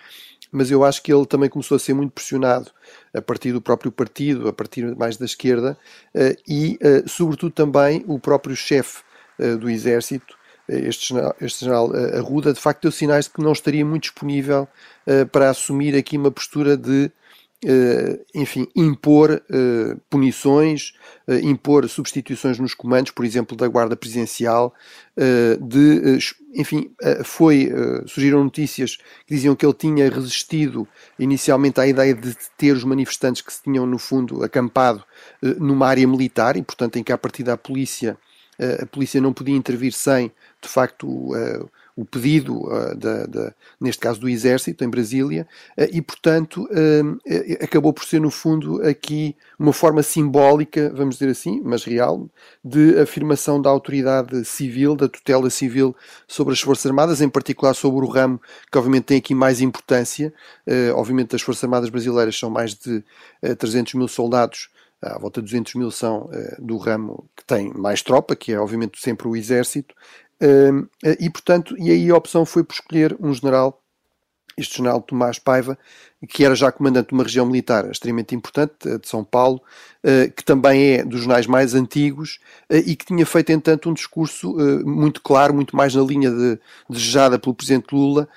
mas 0.50 0.70
eu 0.70 0.84
acho 0.84 1.02
que 1.02 1.12
ele 1.12 1.24
também 1.24 1.48
começou 1.48 1.76
a 1.76 1.78
ser 1.78 1.94
muito 1.94 2.12
pressionado 2.12 2.70
a 3.14 3.22
partir 3.22 3.52
do 3.52 3.60
próprio 3.60 3.92
partido, 3.92 4.48
a 4.48 4.52
partir 4.52 4.96
mais 4.96 5.16
da 5.16 5.24
esquerda, 5.24 5.78
e, 6.48 6.78
sobretudo, 7.06 7.52
também 7.52 8.04
o 8.08 8.18
próprio 8.18 8.56
chefe 8.56 9.02
do 9.60 9.70
Exército, 9.70 10.35
este 10.68 11.08
general, 11.08 11.34
este 11.40 11.60
general 11.60 11.94
eh, 11.94 12.18
Arruda, 12.18 12.52
de 12.52 12.60
facto 12.60 12.82
deu 12.82 12.92
sinais 12.92 13.26
de 13.26 13.32
que 13.32 13.42
não 13.42 13.52
estaria 13.52 13.84
muito 13.84 14.04
disponível 14.04 14.68
para 15.30 15.50
assumir 15.50 15.94
aqui 15.94 16.18
uma 16.18 16.32
postura 16.32 16.76
de, 16.76 17.12
enfim, 18.34 18.66
impor 18.74 19.40
punições, 20.10 20.94
impor 21.44 21.88
substituições 21.88 22.58
nos 22.58 22.74
comandos, 22.74 23.12
por 23.12 23.24
exemplo, 23.24 23.56
da 23.56 23.68
Guarda 23.68 23.94
Presidencial, 23.94 24.74
de, 25.60 26.18
enfim, 26.56 26.90
foi, 27.22 27.70
surgiram 28.08 28.42
notícias 28.42 28.96
que 29.24 29.36
diziam 29.36 29.54
que 29.54 29.64
ele 29.64 29.74
tinha 29.74 30.10
resistido 30.10 30.88
inicialmente 31.20 31.80
à 31.80 31.86
ideia 31.86 32.12
de 32.12 32.36
ter 32.58 32.72
os 32.72 32.82
manifestantes 32.82 33.42
que 33.42 33.52
se 33.52 33.62
tinham, 33.62 33.86
no 33.86 33.98
fundo, 33.98 34.42
acampado 34.42 35.04
numa 35.40 35.86
área 35.86 36.06
militar 36.08 36.56
e, 36.56 36.62
portanto, 36.64 36.96
em 36.96 37.04
que 37.04 37.12
a 37.12 37.18
partir 37.18 37.44
da 37.44 37.56
polícia 37.56 38.18
a 38.82 38.86
polícia 38.86 39.20
não 39.20 39.32
podia 39.32 39.56
intervir 39.56 39.92
sem, 39.92 40.32
de 40.62 40.68
facto, 40.68 41.06
o, 41.08 41.34
o 41.96 42.04
pedido, 42.04 42.68
da, 42.96 43.24
da, 43.24 43.54
neste 43.80 44.00
caso 44.00 44.20
do 44.20 44.28
Exército, 44.28 44.84
em 44.84 44.88
Brasília, 44.88 45.48
e, 45.90 46.02
portanto, 46.02 46.68
acabou 47.60 47.92
por 47.92 48.04
ser, 48.04 48.20
no 48.20 48.30
fundo, 48.30 48.86
aqui 48.86 49.34
uma 49.58 49.72
forma 49.72 50.02
simbólica, 50.02 50.92
vamos 50.94 51.16
dizer 51.16 51.30
assim, 51.30 51.60
mas 51.64 51.84
real, 51.84 52.28
de 52.62 52.98
afirmação 52.98 53.60
da 53.60 53.70
autoridade 53.70 54.44
civil, 54.44 54.94
da 54.94 55.08
tutela 55.08 55.48
civil 55.48 55.96
sobre 56.28 56.52
as 56.52 56.60
Forças 56.60 56.84
Armadas, 56.86 57.22
em 57.22 57.30
particular 57.30 57.72
sobre 57.72 58.04
o 58.04 58.08
ramo 58.08 58.40
que, 58.70 58.76
obviamente, 58.76 59.04
tem 59.04 59.18
aqui 59.18 59.34
mais 59.34 59.62
importância. 59.62 60.34
Obviamente, 60.94 61.34
as 61.34 61.40
Forças 61.40 61.64
Armadas 61.64 61.88
brasileiras 61.88 62.38
são 62.38 62.50
mais 62.50 62.74
de 62.74 63.02
300 63.58 63.94
mil 63.94 64.08
soldados 64.08 64.68
à 65.02 65.18
volta 65.18 65.40
de 65.40 65.46
200 65.46 65.74
mil 65.74 65.90
são 65.90 66.26
uh, 66.26 66.64
do 66.64 66.76
ramo 66.76 67.28
que 67.36 67.44
tem 67.44 67.72
mais 67.72 68.02
tropa, 68.02 68.36
que 68.36 68.52
é 68.52 68.58
obviamente 68.58 69.00
sempre 69.00 69.28
o 69.28 69.36
exército, 69.36 69.94
uh, 70.42 70.88
e 71.20 71.30
portanto, 71.30 71.76
e 71.78 71.90
aí 71.90 72.10
a 72.10 72.16
opção 72.16 72.44
foi 72.44 72.64
por 72.64 72.74
escolher 72.74 73.16
um 73.20 73.32
general 73.32 73.82
este 74.56 74.78
general 74.78 75.00
Tomás 75.00 75.38
Paiva, 75.38 75.78
que 76.26 76.44
era 76.44 76.54
já 76.54 76.72
comandante 76.72 77.08
de 77.08 77.14
uma 77.14 77.22
região 77.22 77.44
militar 77.44 77.90
extremamente 77.90 78.34
importante, 78.34 78.98
de 78.98 79.08
São 79.08 79.22
Paulo, 79.22 79.60
eh, 80.02 80.32
que 80.34 80.42
também 80.42 80.94
é 80.94 81.04
dos 81.04 81.20
jornais 81.20 81.46
mais 81.46 81.74
antigos 81.74 82.38
eh, 82.70 82.78
e 82.78 82.96
que 82.96 83.04
tinha 83.04 83.26
feito, 83.26 83.52
entanto, 83.52 83.90
um 83.90 83.92
discurso 83.94 84.56
eh, 84.58 84.82
muito 84.84 85.20
claro, 85.20 85.52
muito 85.52 85.76
mais 85.76 85.94
na 85.94 86.02
linha 86.02 86.30
de, 86.30 86.58
desejada 86.88 87.38
pelo 87.38 87.54
Presidente 87.54 87.94
Lula, 87.94 88.28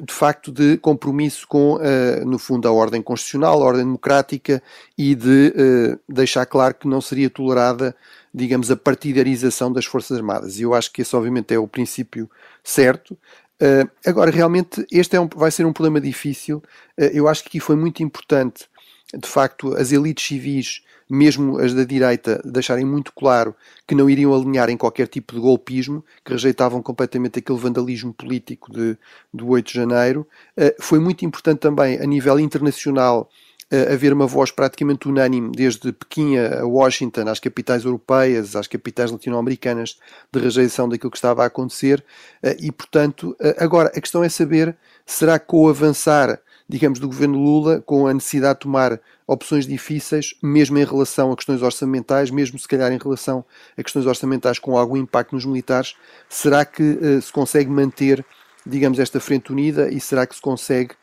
de 0.00 0.12
facto 0.12 0.50
de 0.50 0.76
compromisso 0.78 1.46
com, 1.46 1.78
no 2.26 2.38
fundo, 2.38 2.66
a 2.66 2.72
ordem 2.72 3.00
constitucional, 3.00 3.62
a 3.62 3.66
ordem 3.66 3.84
democrática 3.84 4.62
e 4.96 5.14
de 5.14 5.98
deixar 6.08 6.44
claro 6.46 6.74
que 6.74 6.88
não 6.88 7.00
seria 7.00 7.30
tolerada 7.30 7.94
digamos, 8.34 8.70
a 8.70 8.76
partidarização 8.76 9.72
das 9.72 9.86
Forças 9.86 10.16
Armadas. 10.16 10.58
E 10.58 10.62
eu 10.62 10.74
acho 10.74 10.92
que 10.92 11.02
esse, 11.02 11.16
obviamente, 11.16 11.52
é 11.52 11.58
o 11.58 11.66
princípio 11.66 12.30
certo. 12.62 13.16
Uh, 13.60 13.90
agora, 14.06 14.30
realmente, 14.30 14.86
este 14.90 15.16
é 15.16 15.20
um, 15.20 15.28
vai 15.28 15.50
ser 15.50 15.66
um 15.66 15.72
problema 15.72 16.00
difícil. 16.00 16.58
Uh, 16.96 17.10
eu 17.12 17.26
acho 17.26 17.42
que 17.42 17.48
aqui 17.48 17.60
foi 17.60 17.74
muito 17.76 18.02
importante, 18.02 18.66
de 19.12 19.28
facto, 19.28 19.74
as 19.74 19.90
elites 19.90 20.24
civis, 20.24 20.82
mesmo 21.10 21.58
as 21.58 21.74
da 21.74 21.84
direita, 21.84 22.40
deixarem 22.44 22.84
muito 22.84 23.12
claro 23.12 23.54
que 23.86 23.94
não 23.94 24.08
iriam 24.08 24.34
alinhar 24.34 24.68
em 24.68 24.76
qualquer 24.76 25.08
tipo 25.08 25.34
de 25.34 25.40
golpismo, 25.40 26.04
que 26.24 26.32
rejeitavam 26.32 26.82
completamente 26.82 27.38
aquele 27.38 27.58
vandalismo 27.58 28.12
político 28.12 28.70
de, 28.70 28.96
do 29.32 29.48
8 29.48 29.66
de 29.66 29.74
janeiro. 29.74 30.26
Uh, 30.56 30.74
foi 30.80 30.98
muito 30.98 31.24
importante 31.24 31.58
também, 31.58 31.98
a 31.98 32.06
nível 32.06 32.38
internacional, 32.38 33.28
haver 33.70 34.12
uma 34.12 34.26
voz 34.26 34.50
praticamente 34.50 35.08
unânime, 35.08 35.52
desde 35.52 35.92
Pequim 35.92 36.38
a 36.38 36.64
Washington, 36.64 37.28
às 37.28 37.38
capitais 37.38 37.84
europeias, 37.84 38.56
às 38.56 38.66
capitais 38.66 39.10
latino-americanas, 39.10 39.98
de 40.32 40.40
rejeição 40.40 40.88
daquilo 40.88 41.10
que 41.10 41.18
estava 41.18 41.42
a 41.42 41.46
acontecer. 41.46 42.02
Eh, 42.42 42.56
e, 42.60 42.72
portanto, 42.72 43.36
eh, 43.40 43.56
agora 43.58 43.88
a 43.94 44.00
questão 44.00 44.24
é 44.24 44.28
saber: 44.28 44.76
será 45.04 45.38
que 45.38 45.46
com 45.46 45.64
o 45.64 45.68
avançar, 45.68 46.40
digamos, 46.68 46.98
do 46.98 47.08
governo 47.08 47.38
Lula, 47.38 47.82
com 47.84 48.06
a 48.06 48.14
necessidade 48.14 48.54
de 48.54 48.60
tomar 48.60 48.98
opções 49.26 49.66
difíceis, 49.66 50.34
mesmo 50.42 50.78
em 50.78 50.84
relação 50.84 51.30
a 51.30 51.36
questões 51.36 51.60
orçamentais, 51.60 52.30
mesmo 52.30 52.58
se 52.58 52.66
calhar 52.66 52.90
em 52.90 52.98
relação 52.98 53.44
a 53.76 53.82
questões 53.82 54.06
orçamentais 54.06 54.58
com 54.58 54.78
algum 54.78 54.96
impacto 54.96 55.34
nos 55.34 55.44
militares, 55.44 55.94
será 56.28 56.64
que 56.64 57.20
se 57.20 57.30
consegue 57.30 57.70
manter, 57.70 58.24
digamos, 58.66 58.98
esta 58.98 59.20
frente 59.20 59.52
unida 59.52 59.90
e 59.90 60.00
será 60.00 60.26
que 60.26 60.34
se 60.34 60.40
consegue 60.40 60.92
eh, 60.92 60.96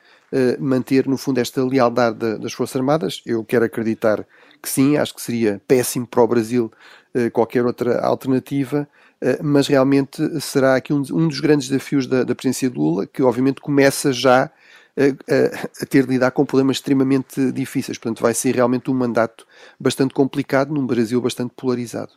manter, 0.60 1.08
no 1.08 1.18
fundo, 1.18 1.40
esta 1.40 1.64
lealdade 1.64 2.38
das 2.40 2.54
Forças 2.54 2.76
Armadas. 2.76 3.22
Eu 3.26 3.44
quero 3.44 3.66
acreditar 3.66 4.26
que 4.62 4.70
sim, 4.70 4.98
acho 4.98 5.14
que 5.14 5.22
seria 5.22 5.62
péssimo 5.68 6.08
para 6.08 6.24
o 6.24 6.28
Brasil 6.28 6.72
uh, 7.14 7.30
qualquer 7.32 7.66
outra 7.66 8.02
alternativa, 8.02 8.88
uh, 9.22 9.44
mas 9.44 9.68
realmente 9.68 10.42
será 10.42 10.76
aqui 10.76 10.92
um, 10.92 11.02
dos 11.02 11.40
grandes 11.40 11.70
desafios 11.70 12.08
da, 12.08 12.24
da 12.24 12.36
presidência 12.36 12.70
de 12.70 12.78
Lula, 12.78 13.06
que 13.06 13.22
obviamente 13.22 13.62
começa 13.62 14.12
já 14.12 14.52
a, 14.98 15.82
a, 15.82 15.86
ter 15.86 16.06
de 16.06 16.14
lidar 16.14 16.32
com 16.32 16.46
problemas 16.46 16.78
extremamente 16.78 17.52
difíceis. 17.52 17.98
Portanto, 17.98 18.22
vai 18.22 18.34
ser 18.34 18.56
realmente 18.56 18.90
um 18.90 18.94
mandato 18.94 19.46
bastante 19.80 20.14
complicado 20.14 20.74
num 20.74 20.86
Brasil 20.86 21.22
bastante 21.22 21.54
polarizado. 21.56 22.14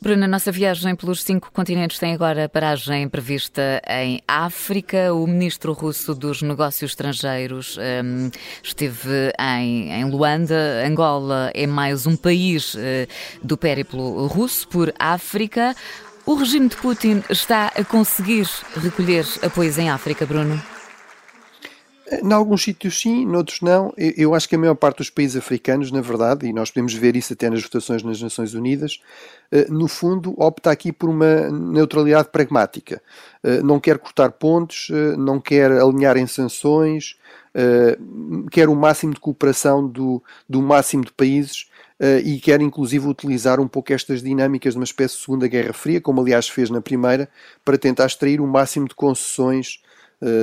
Bruna, 0.00 0.26
a 0.26 0.28
nossa 0.28 0.52
viagem 0.52 0.94
pelos 0.94 1.22
cinco 1.22 1.50
continentes 1.50 1.98
tem 1.98 2.12
agora 2.12 2.48
paragem 2.48 3.08
prevista 3.08 3.80
em 3.88 4.20
África. 4.28 5.12
O 5.12 5.26
ministro 5.26 5.72
russo 5.72 6.14
dos 6.14 6.42
Negócios 6.42 6.92
Estrangeiros 6.92 7.78
um, 7.78 8.30
esteve 8.62 9.32
em, 9.38 9.90
em, 9.92 10.04
Luanda. 10.04 10.84
Angola 10.86 11.50
é 11.54 11.66
mais 11.66 12.06
um 12.06 12.16
país 12.16 12.74
uh, 12.74 12.78
do 13.42 13.56
périplo 13.56 14.26
russo 14.26 14.68
por 14.68 14.92
África. 14.98 15.74
O 16.26 16.34
regime 16.34 16.68
de 16.68 16.76
Putin 16.76 17.22
está 17.30 17.68
a 17.68 17.84
conseguir 17.84 18.46
recolher 18.74 19.24
apoios 19.42 19.78
em 19.78 19.88
África, 19.88 20.26
Bruno? 20.26 20.75
Em 22.08 22.32
alguns 22.32 22.62
sítios 22.62 23.00
sim, 23.00 23.26
noutros 23.26 23.60
não. 23.60 23.92
Eu 23.96 24.32
acho 24.32 24.48
que 24.48 24.54
a 24.54 24.58
maior 24.58 24.76
parte 24.76 24.98
dos 24.98 25.10
países 25.10 25.36
africanos, 25.36 25.90
na 25.90 26.00
verdade, 26.00 26.46
e 26.46 26.52
nós 26.52 26.70
podemos 26.70 26.94
ver 26.94 27.16
isso 27.16 27.32
até 27.32 27.50
nas 27.50 27.62
votações 27.62 28.02
nas 28.04 28.22
Nações 28.22 28.54
Unidas, 28.54 29.00
eh, 29.50 29.66
no 29.68 29.88
fundo 29.88 30.32
opta 30.40 30.70
aqui 30.70 30.92
por 30.92 31.10
uma 31.10 31.50
neutralidade 31.50 32.28
pragmática. 32.28 33.02
Eh, 33.42 33.60
não 33.60 33.80
quer 33.80 33.98
cortar 33.98 34.30
pontos, 34.32 34.88
eh, 34.92 35.16
não 35.16 35.40
quer 35.40 35.72
alinhar 35.72 36.16
em 36.16 36.26
sanções, 36.26 37.16
quer 38.50 38.68
o 38.68 38.76
máximo 38.76 39.14
de 39.14 39.20
cooperação 39.20 39.88
do, 39.88 40.22
do 40.46 40.60
máximo 40.60 41.02
de 41.06 41.12
países 41.12 41.70
e 42.22 42.38
quer 42.38 42.60
inclusive 42.60 43.08
utilizar 43.08 43.58
um 43.58 43.66
pouco 43.66 43.94
estas 43.94 44.22
dinâmicas 44.22 44.74
de 44.74 44.78
uma 44.78 44.84
espécie 44.84 45.16
de 45.16 45.22
Segunda 45.22 45.48
Guerra 45.48 45.72
Fria, 45.72 45.98
como 45.98 46.20
aliás 46.20 46.46
fez 46.50 46.68
na 46.68 46.82
Primeira, 46.82 47.30
para 47.64 47.78
tentar 47.78 48.04
extrair 48.04 48.42
o 48.42 48.46
máximo 48.46 48.86
de 48.86 48.94
concessões 48.94 49.80
eh, 49.80 49.85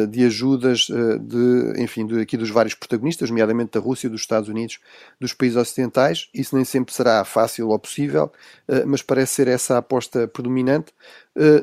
de 0.07 0.25
ajudas 0.25 0.87
eh, 0.89 1.17
de, 1.19 1.81
enfim, 1.81 2.05
de, 2.05 2.19
aqui 2.21 2.37
dos 2.37 2.49
vários 2.49 2.75
protagonistas, 2.75 3.29
nomeadamente 3.29 3.71
da 3.71 3.79
Rússia, 3.79 4.09
dos 4.09 4.21
Estados 4.21 4.49
Unidos, 4.49 4.79
dos 5.19 5.33
países 5.33 5.57
ocidentais. 5.57 6.29
Isso 6.33 6.55
nem 6.55 6.63
sempre 6.63 6.93
será 6.93 7.23
fácil 7.25 7.69
ou 7.69 7.79
possível, 7.79 8.31
eh, 8.67 8.85
mas 8.85 9.01
parece 9.01 9.33
ser 9.33 9.47
essa 9.47 9.75
a 9.75 9.77
aposta 9.79 10.27
predominante. 10.27 10.93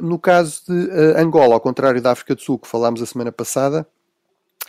No 0.02 0.18
caso 0.18 0.62
de 0.66 0.90
Angola, 1.16 1.54
ao 1.54 1.60
contrário 1.60 2.02
da 2.02 2.10
África 2.10 2.34
do 2.34 2.40
Sul, 2.40 2.58
que 2.58 2.66
falámos 2.66 3.00
a 3.00 3.06
semana 3.06 3.30
passada, 3.30 3.86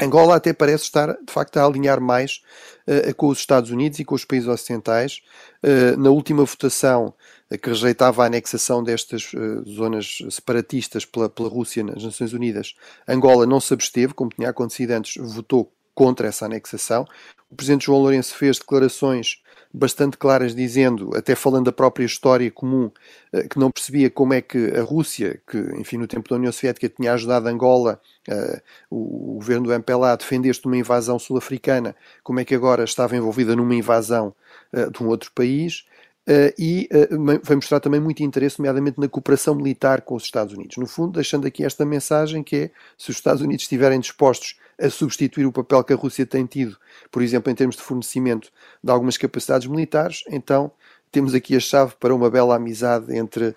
Angola 0.02 0.36
até 0.36 0.52
parece 0.52 0.86
estar, 0.86 1.14
de 1.14 1.32
facto, 1.32 1.58
a 1.58 1.66
alinhar 1.66 2.02
mais 2.02 2.42
uh, 2.88 3.14
com 3.16 3.28
os 3.28 3.38
Estados 3.38 3.70
Unidos 3.70 4.00
e 4.00 4.06
com 4.06 4.16
os 4.16 4.26
países 4.26 4.48
ocidentais. 4.50 5.22
Uh, 5.64 5.96
na 5.98 6.10
última 6.10 6.44
votação, 6.44 7.14
que 7.62 7.70
rejeitava 7.70 8.24
a 8.24 8.26
anexação 8.26 8.84
destas 8.84 9.32
uh, 9.34 9.64
zonas 9.70 10.18
separatistas 10.32 11.06
pela, 11.06 11.30
pela 11.30 11.50
Rússia 11.50 11.84
nas 11.84 12.04
Nações 12.04 12.34
Unidas, 12.34 12.74
Angola 13.08 13.46
não 13.46 13.60
se 13.60 13.74
absteve, 13.74 14.14
como 14.14 14.32
tinha 14.32 14.50
acontecido 14.50 14.92
antes, 14.92 15.14
votou 15.18 15.72
contra 15.94 16.28
essa 16.28 16.46
anexação. 16.46 17.06
O 17.50 17.56
presidente 17.56 17.86
João 17.86 18.00
Lourenço 18.00 18.36
fez 18.36 18.58
declarações 18.58 19.42
bastante 19.74 20.18
claras, 20.18 20.56
dizendo, 20.56 21.16
até 21.16 21.36
falando 21.36 21.66
da 21.66 21.72
própria 21.72 22.06
história 22.06 22.50
comum, 22.52 22.92
uh, 23.34 23.50
que 23.50 23.60
não 23.60 23.72
percebia 23.72 24.10
como 24.10 24.34
é 24.34 24.42
que 24.42 24.58
a 24.78 24.82
Rússia, 24.82 25.42
que, 25.50 25.58
enfim, 25.80 25.98
no 25.98 26.08
tempo 26.08 26.30
da 26.30 26.36
União 26.36 26.52
Soviética 26.52 26.90
tinha 26.90 27.14
ajudado 27.14 27.48
Angola, 27.48 28.00
uh, 28.30 28.62
o, 28.90 29.36
governo 29.36 29.68
do 29.68 29.74
MPLA, 29.74 30.14
a 30.14 30.16
defender-se 30.16 30.62
de 30.62 30.68
uma 30.68 30.78
invasão 30.78 31.18
sul-africana, 31.18 31.96
como 32.24 32.40
é 32.40 32.46
que 32.46 32.56
agora 32.56 32.84
estava 32.84 33.16
envolvida 33.16 33.56
numa 33.56 33.76
invasão 33.76 34.36
de 34.74 35.04
um 35.04 35.08
outro 35.08 35.32
país. 35.34 35.84
Uh, 36.30 36.54
e 36.58 36.88
uh, 36.94 37.42
vai 37.44 37.56
mostrar 37.56 37.80
também 37.80 38.00
muito 38.00 38.22
interesse, 38.22 38.60
nomeadamente 38.60 39.00
na 39.00 39.10
cooperação 39.10 39.56
militar 39.56 40.02
com 40.02 40.16
os 40.16 40.24
Estados 40.24 40.54
Unidos. 40.54 40.78
No 40.78 40.86
fundo, 40.86 41.14
deixando 41.14 41.48
aqui 41.48 41.66
esta 41.66 41.84
mensagem 41.84 42.44
que 42.44 42.56
é, 42.56 42.72
se 42.96 43.10
os 43.10 43.18
Estados 43.18 43.42
Unidos 43.42 43.64
estiverem 43.64 44.00
dispostos 44.00 44.56
a 44.82 44.90
substituir 44.90 45.46
o 45.46 45.52
papel 45.52 45.84
que 45.84 45.94
a 45.94 45.96
Rússia 45.96 46.26
tem 46.26 46.46
tido, 46.46 46.78
por 47.12 47.22
exemplo, 47.22 47.52
em 47.52 47.56
termos 47.56 47.76
de 47.76 47.82
fornecimento 47.82 48.50
de 48.84 48.92
algumas 48.92 49.18
capacidades 49.18 49.68
militares, 49.68 50.24
então 50.30 50.72
temos 51.12 51.34
aqui 51.34 51.56
a 51.56 51.60
chave 51.60 51.94
para 52.00 52.16
uma 52.16 52.30
bela 52.30 52.56
amizade 52.56 53.16
entre 53.16 53.50
uh, 53.50 53.56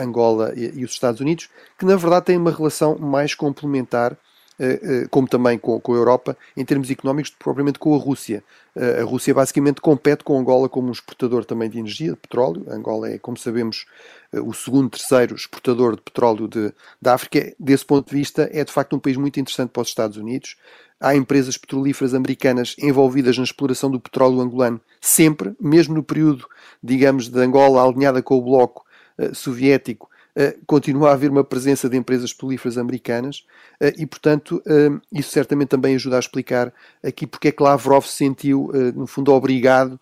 Angola 0.00 0.52
e, 0.54 0.80
e, 0.80 0.84
os 0.84 0.92
Estados 0.92 1.20
Unidos, 1.20 1.48
que 1.78 1.86
na 1.86 1.96
verdade 1.96 2.26
tem 2.26 2.36
uma 2.36 2.50
relação 2.50 2.98
mais 2.98 3.34
complementar 3.34 4.16
como 5.10 5.26
também 5.26 5.58
com, 5.58 5.80
a 5.86 5.96
Europa, 5.96 6.36
em 6.56 6.64
termos 6.64 6.90
económicos, 6.90 7.30
propriamente 7.38 7.78
com 7.78 7.94
a 7.94 7.98
Rússia. 7.98 8.42
Eh, 8.76 9.00
a 9.00 9.04
Rússia 9.04 9.34
basicamente 9.34 9.80
compete 9.80 10.22
com 10.22 10.38
Angola 10.38 10.68
como 10.68 10.88
um 10.88 10.92
exportador 10.92 11.44
também 11.44 11.68
de 11.68 11.78
energia, 11.78 12.10
de 12.10 12.16
petróleo. 12.16 12.66
Angola 12.68 13.10
é, 13.10 13.18
como 13.18 13.36
sabemos, 13.36 13.86
o 14.32 14.52
segundo, 14.52 14.90
terceiro 14.90 15.34
exportador 15.34 15.96
de 15.96 16.02
petróleo 16.02 16.46
de, 16.46 16.72
da 17.00 17.14
África. 17.14 17.54
Desse 17.58 17.84
ponto 17.84 18.08
de 18.08 18.16
vista, 18.16 18.48
é 18.52 18.64
de 18.64 18.72
facto 18.72 18.94
um 18.94 18.98
país 18.98 19.16
muito 19.16 19.40
interessante 19.40 19.70
para 19.70 19.82
os 19.82 19.88
Estados 19.88 20.16
Unidos. 20.16 20.56
Há 21.00 21.16
empresas 21.16 21.56
petrolíferas 21.56 22.12
americanas 22.12 22.76
envolvidas 22.78 23.38
na 23.38 23.44
exploração 23.44 23.90
do 23.90 23.98
petróleo 23.98 24.40
angolano, 24.40 24.80
sempre, 25.00 25.54
mesmo 25.58 25.94
no 25.94 26.02
período, 26.02 26.46
digamos, 26.82 27.28
de 27.28 27.40
Angola 27.40 27.82
alinhada 27.82 28.22
com 28.22 28.36
o 28.36 28.42
bloco 28.42 28.84
soviético, 29.32 30.08
eh, 30.09 30.09
continua 30.66 31.10
a 31.10 31.12
haver 31.12 31.30
uma 31.30 31.44
presença 31.44 31.88
de 31.88 31.96
empresas 31.96 32.32
petrolíferas 32.32 32.78
americanas 32.78 33.44
eh, 33.80 33.94
e, 33.98 34.06
portanto, 34.06 34.62
eh, 34.66 34.90
isso 35.12 35.30
certamente 35.30 35.68
também 35.68 35.94
ajuda 35.94 36.16
a 36.16 36.20
explicar 36.20 36.72
aqui 37.02 37.26
porque 37.26 37.48
é 37.48 37.52
que 37.52 37.62
Lavrov 37.62 38.04
se 38.06 38.14
sentiu, 38.14 38.70
no 38.94 39.06
fundo, 39.06 39.32
obrigado 39.32 39.98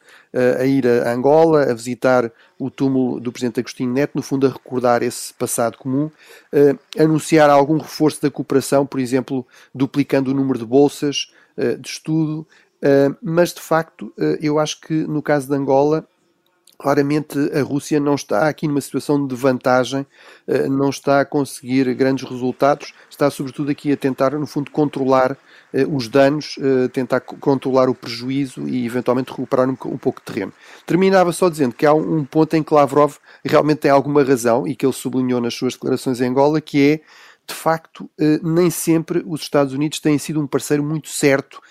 a 0.59 0.65
ir 0.65 0.87
a 0.87 1.13
Angola, 1.13 1.71
a 1.71 1.75
visitar 1.75 2.31
o 2.59 2.71
túmulo 2.71 3.19
do 3.21 3.33
Presidente 3.33 3.61
Agostinho 3.61 3.93
Neto, 3.93 4.13
no 4.15 4.23
fundo, 4.23 4.47
a 4.47 4.51
recordar 4.51 5.03
esse 5.03 5.33
passado 5.33 5.79
comum, 5.79 6.11
anunciar 6.99 7.49
algum 7.49 7.79
reforço 7.79 8.21
da 8.21 8.31
cooperação, 8.31 8.85
por 8.85 9.01
exemplo, 9.01 9.47
duplicando 9.75 10.31
o 10.31 10.35
número 10.35 10.59
de 10.59 10.67
bolsas 10.67 11.33
de 11.57 11.89
estudo. 11.89 12.47
mas, 13.23 13.53
de 13.53 13.61
facto, 13.61 14.13
eu 14.41 14.59
acho 14.59 14.81
que 14.81 14.95
no 14.95 15.23
caso 15.23 15.49
de 15.49 15.55
Angola, 15.55 16.07
Claramente 16.79 17.37
a 17.53 17.61
Rússia 17.61 17.99
não 17.99 18.15
está 18.15 18.49
aqui 18.49 18.69
numa 18.69 18.81
situação 18.81 19.27
de 19.27 19.35
vantagem, 19.35 20.07
eh, 20.47 20.69
não 20.69 20.91
está 20.91 21.21
a 21.21 21.25
conseguir 21.25 21.93
grandes 21.95 22.29
resultados, 22.29 22.95
está 23.11 23.29
sobretudo 23.29 23.69
aqui 23.69 23.91
a 23.91 23.97
tentar, 23.97 24.31
no 24.39 24.47
fundo, 24.47 24.71
controlar 24.71 25.37
eh, 25.75 25.85
os 25.91 26.07
danos, 26.07 26.57
eh, 26.57 26.87
tentar 26.87 27.19
controlar 27.19 27.89
o 27.89 27.97
prejuízo 27.97 28.69
e 28.69 28.87
eventualmente 28.87 29.33
recuperar 29.33 29.69
um 29.69 29.75
pouco 29.75 30.21
de 30.21 30.33
terreno. 30.33 30.53
Terminava 30.87 31.33
só 31.33 31.49
dizendo 31.49 31.75
que 31.75 31.85
há 31.85 31.93
um 31.93 32.25
ponto 32.25 32.55
em 32.55 32.63
que 32.63 32.73
Lavrov 32.73 33.17
realmente 33.45 33.79
tem 33.79 33.91
alguma 33.91 34.23
razão 34.23 34.65
e 34.65 34.77
que 34.77 34.87
ele 34.87 34.93
sublinhou 34.93 35.41
nas 35.41 35.55
suas 35.55 35.73
declarações 35.73 36.21
em 36.21 36.29
Angola, 36.29 36.61
que 36.61 36.93
é 36.93 37.01
de 37.45 37.55
facto, 37.55 38.11
nem 38.43 38.69
sempre 38.69 39.25
os 39.27 39.41
Estados 39.41 39.73
Unidos 39.73 40.01
têm 40.01 40.19
sido 40.19 40.39
um 40.39 40.47
parceiro 40.47 40.83
muito 40.83 41.09
certo, 41.09 41.63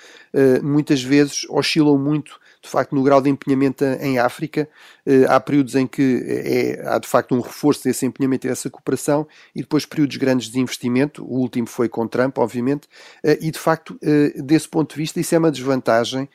muitas 0.63 1.03
vezes 1.03 1.45
oscilam 1.51 1.99
muito 1.99 2.39
de 2.67 2.71
facto, 2.71 2.93
no 2.93 3.01
grau 3.01 3.21
de 3.21 3.29
empenhamento 3.29 3.83
em 3.83 4.19
África. 4.19 4.69
Eh, 5.05 5.25
há 5.27 5.39
períodos 5.39 5.73
em 5.73 5.87
que 5.87 6.21
é, 6.27 6.85
há, 6.85 6.99
de 6.99 7.07
facto, 7.07 7.33
um 7.33 7.39
reforço 7.39 7.83
desse 7.85 8.05
empenhamento 8.05 8.45
e 8.45 8.49
dessa 8.49 8.69
cooperação 8.69 9.25
e 9.55 9.61
depois 9.61 9.85
períodos 9.85 10.17
grandes 10.17 10.49
de 10.49 10.59
investimento. 10.59 11.23
O 11.23 11.39
último 11.39 11.65
foi 11.65 11.87
com 11.87 12.05
Trump, 12.07 12.37
obviamente. 12.37 12.87
Eh, 13.23 13.39
e, 13.41 13.51
de 13.51 13.57
facto, 13.57 13.97
eh, 14.03 14.33
desse 14.41 14.67
ponto 14.67 14.93
de 14.93 14.97
vista, 14.97 15.19
isso 15.19 15.33
é 15.33 15.37
uma 15.37 15.51
desvantagem 15.51 16.29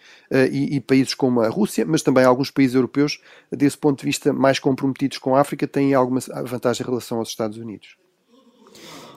e, 0.51 0.77
e 0.77 0.81
países 0.81 1.15
como 1.15 1.43
a 1.43 1.49
Rússia, 1.49 1.85
mas 1.85 2.03
também 2.03 2.25
alguns 2.25 2.51
países 2.51 2.75
europeus, 2.75 3.21
desse 3.51 3.77
ponto 3.77 3.99
de 3.99 4.07
vista, 4.07 4.33
mais 4.33 4.59
comprometidos 4.59 5.19
com 5.19 5.37
a 5.37 5.41
África, 5.41 5.69
têm 5.69 5.93
alguma 5.93 6.21
vantagem 6.45 6.83
em 6.83 6.89
relação 6.89 7.19
aos 7.19 7.29
Estados 7.29 7.59
Unidos. 7.59 8.02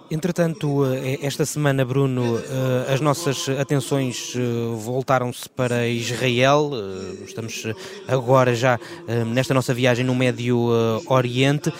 Entretanto, 0.09 0.85
eh, 0.85 1.17
esta 1.23 1.45
semana, 1.47 1.83
Bruno, 1.83 2.37
eh, 2.37 2.93
as 2.93 3.01
nossas 3.01 3.49
atenções 3.49 4.33
eh, 4.35 4.39
voltaram-se 4.77 5.49
para 5.49 5.87
Israel. 5.87 6.71
Estamos 7.25 7.63
agora 8.07 8.53
já 8.53 8.79
nesta 9.33 9.53
nossa 9.53 9.73
viagem 9.73 10.05
no 10.05 10.13
Médio 10.13 10.69
Oriente. 11.07 11.73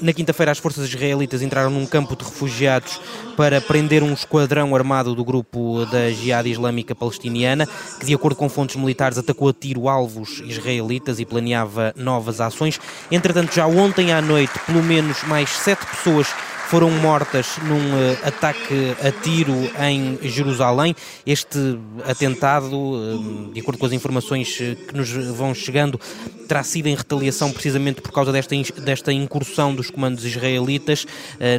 Na 0.00 0.12
quinta-feira, 0.12 0.52
as 0.52 0.58
forças 0.58 0.86
israelitas 0.88 1.40
entraram 1.40 1.70
num 1.70 1.86
campo 1.86 2.14
de 2.14 2.24
refugiados 2.24 3.00
para 3.36 3.60
prender 3.60 4.02
um 4.02 4.12
esquadrão 4.12 4.74
armado 4.74 5.14
do 5.14 5.24
grupo 5.24 5.86
da 5.86 6.10
Jihad 6.10 6.46
Islâmica 6.46 6.94
Palestiniana, 6.94 7.66
que, 7.98 8.06
de 8.06 8.14
acordo 8.14 8.36
com 8.36 8.48
fontes 8.48 8.76
militares, 8.76 9.16
atacou 9.16 9.48
a 9.48 9.52
tiro 9.52 9.88
alvos 9.88 10.40
israelitas 10.40 11.18
e 11.18 11.24
planeava 11.24 11.92
novas 11.96 12.40
ações. 12.40 12.78
Entretanto, 13.10 13.54
já 13.54 13.66
ontem 13.66 14.12
à 14.12 14.20
noite, 14.20 14.58
pelo 14.66 14.82
menos 14.82 15.22
mais 15.24 15.50
sete 15.50 15.86
pessoas 15.86 16.28
foram 16.70 16.88
mortas 16.88 17.58
num 17.64 17.78
uh, 17.78 18.18
ataque 18.22 18.94
a 19.04 19.10
tiro 19.10 19.56
em 19.84 20.16
Jerusalém. 20.22 20.94
Este 21.26 21.58
atentado, 22.06 22.76
uh, 22.76 23.50
de 23.52 23.58
acordo 23.58 23.76
com 23.76 23.86
as 23.86 23.92
informações 23.92 24.56
eh, 24.60 24.76
que 24.76 24.96
nos 24.96 25.10
vão 25.10 25.52
chegando, 25.52 25.98
terá 26.46 26.62
sido 26.62 26.86
em 26.86 26.94
retaliação 26.94 27.50
precisamente 27.50 28.00
por 28.00 28.12
causa 28.12 28.30
desta, 28.30 28.54
desta 28.82 29.12
incursão 29.12 29.74
dos 29.74 29.90
comandos 29.90 30.24
israelitas 30.24 31.06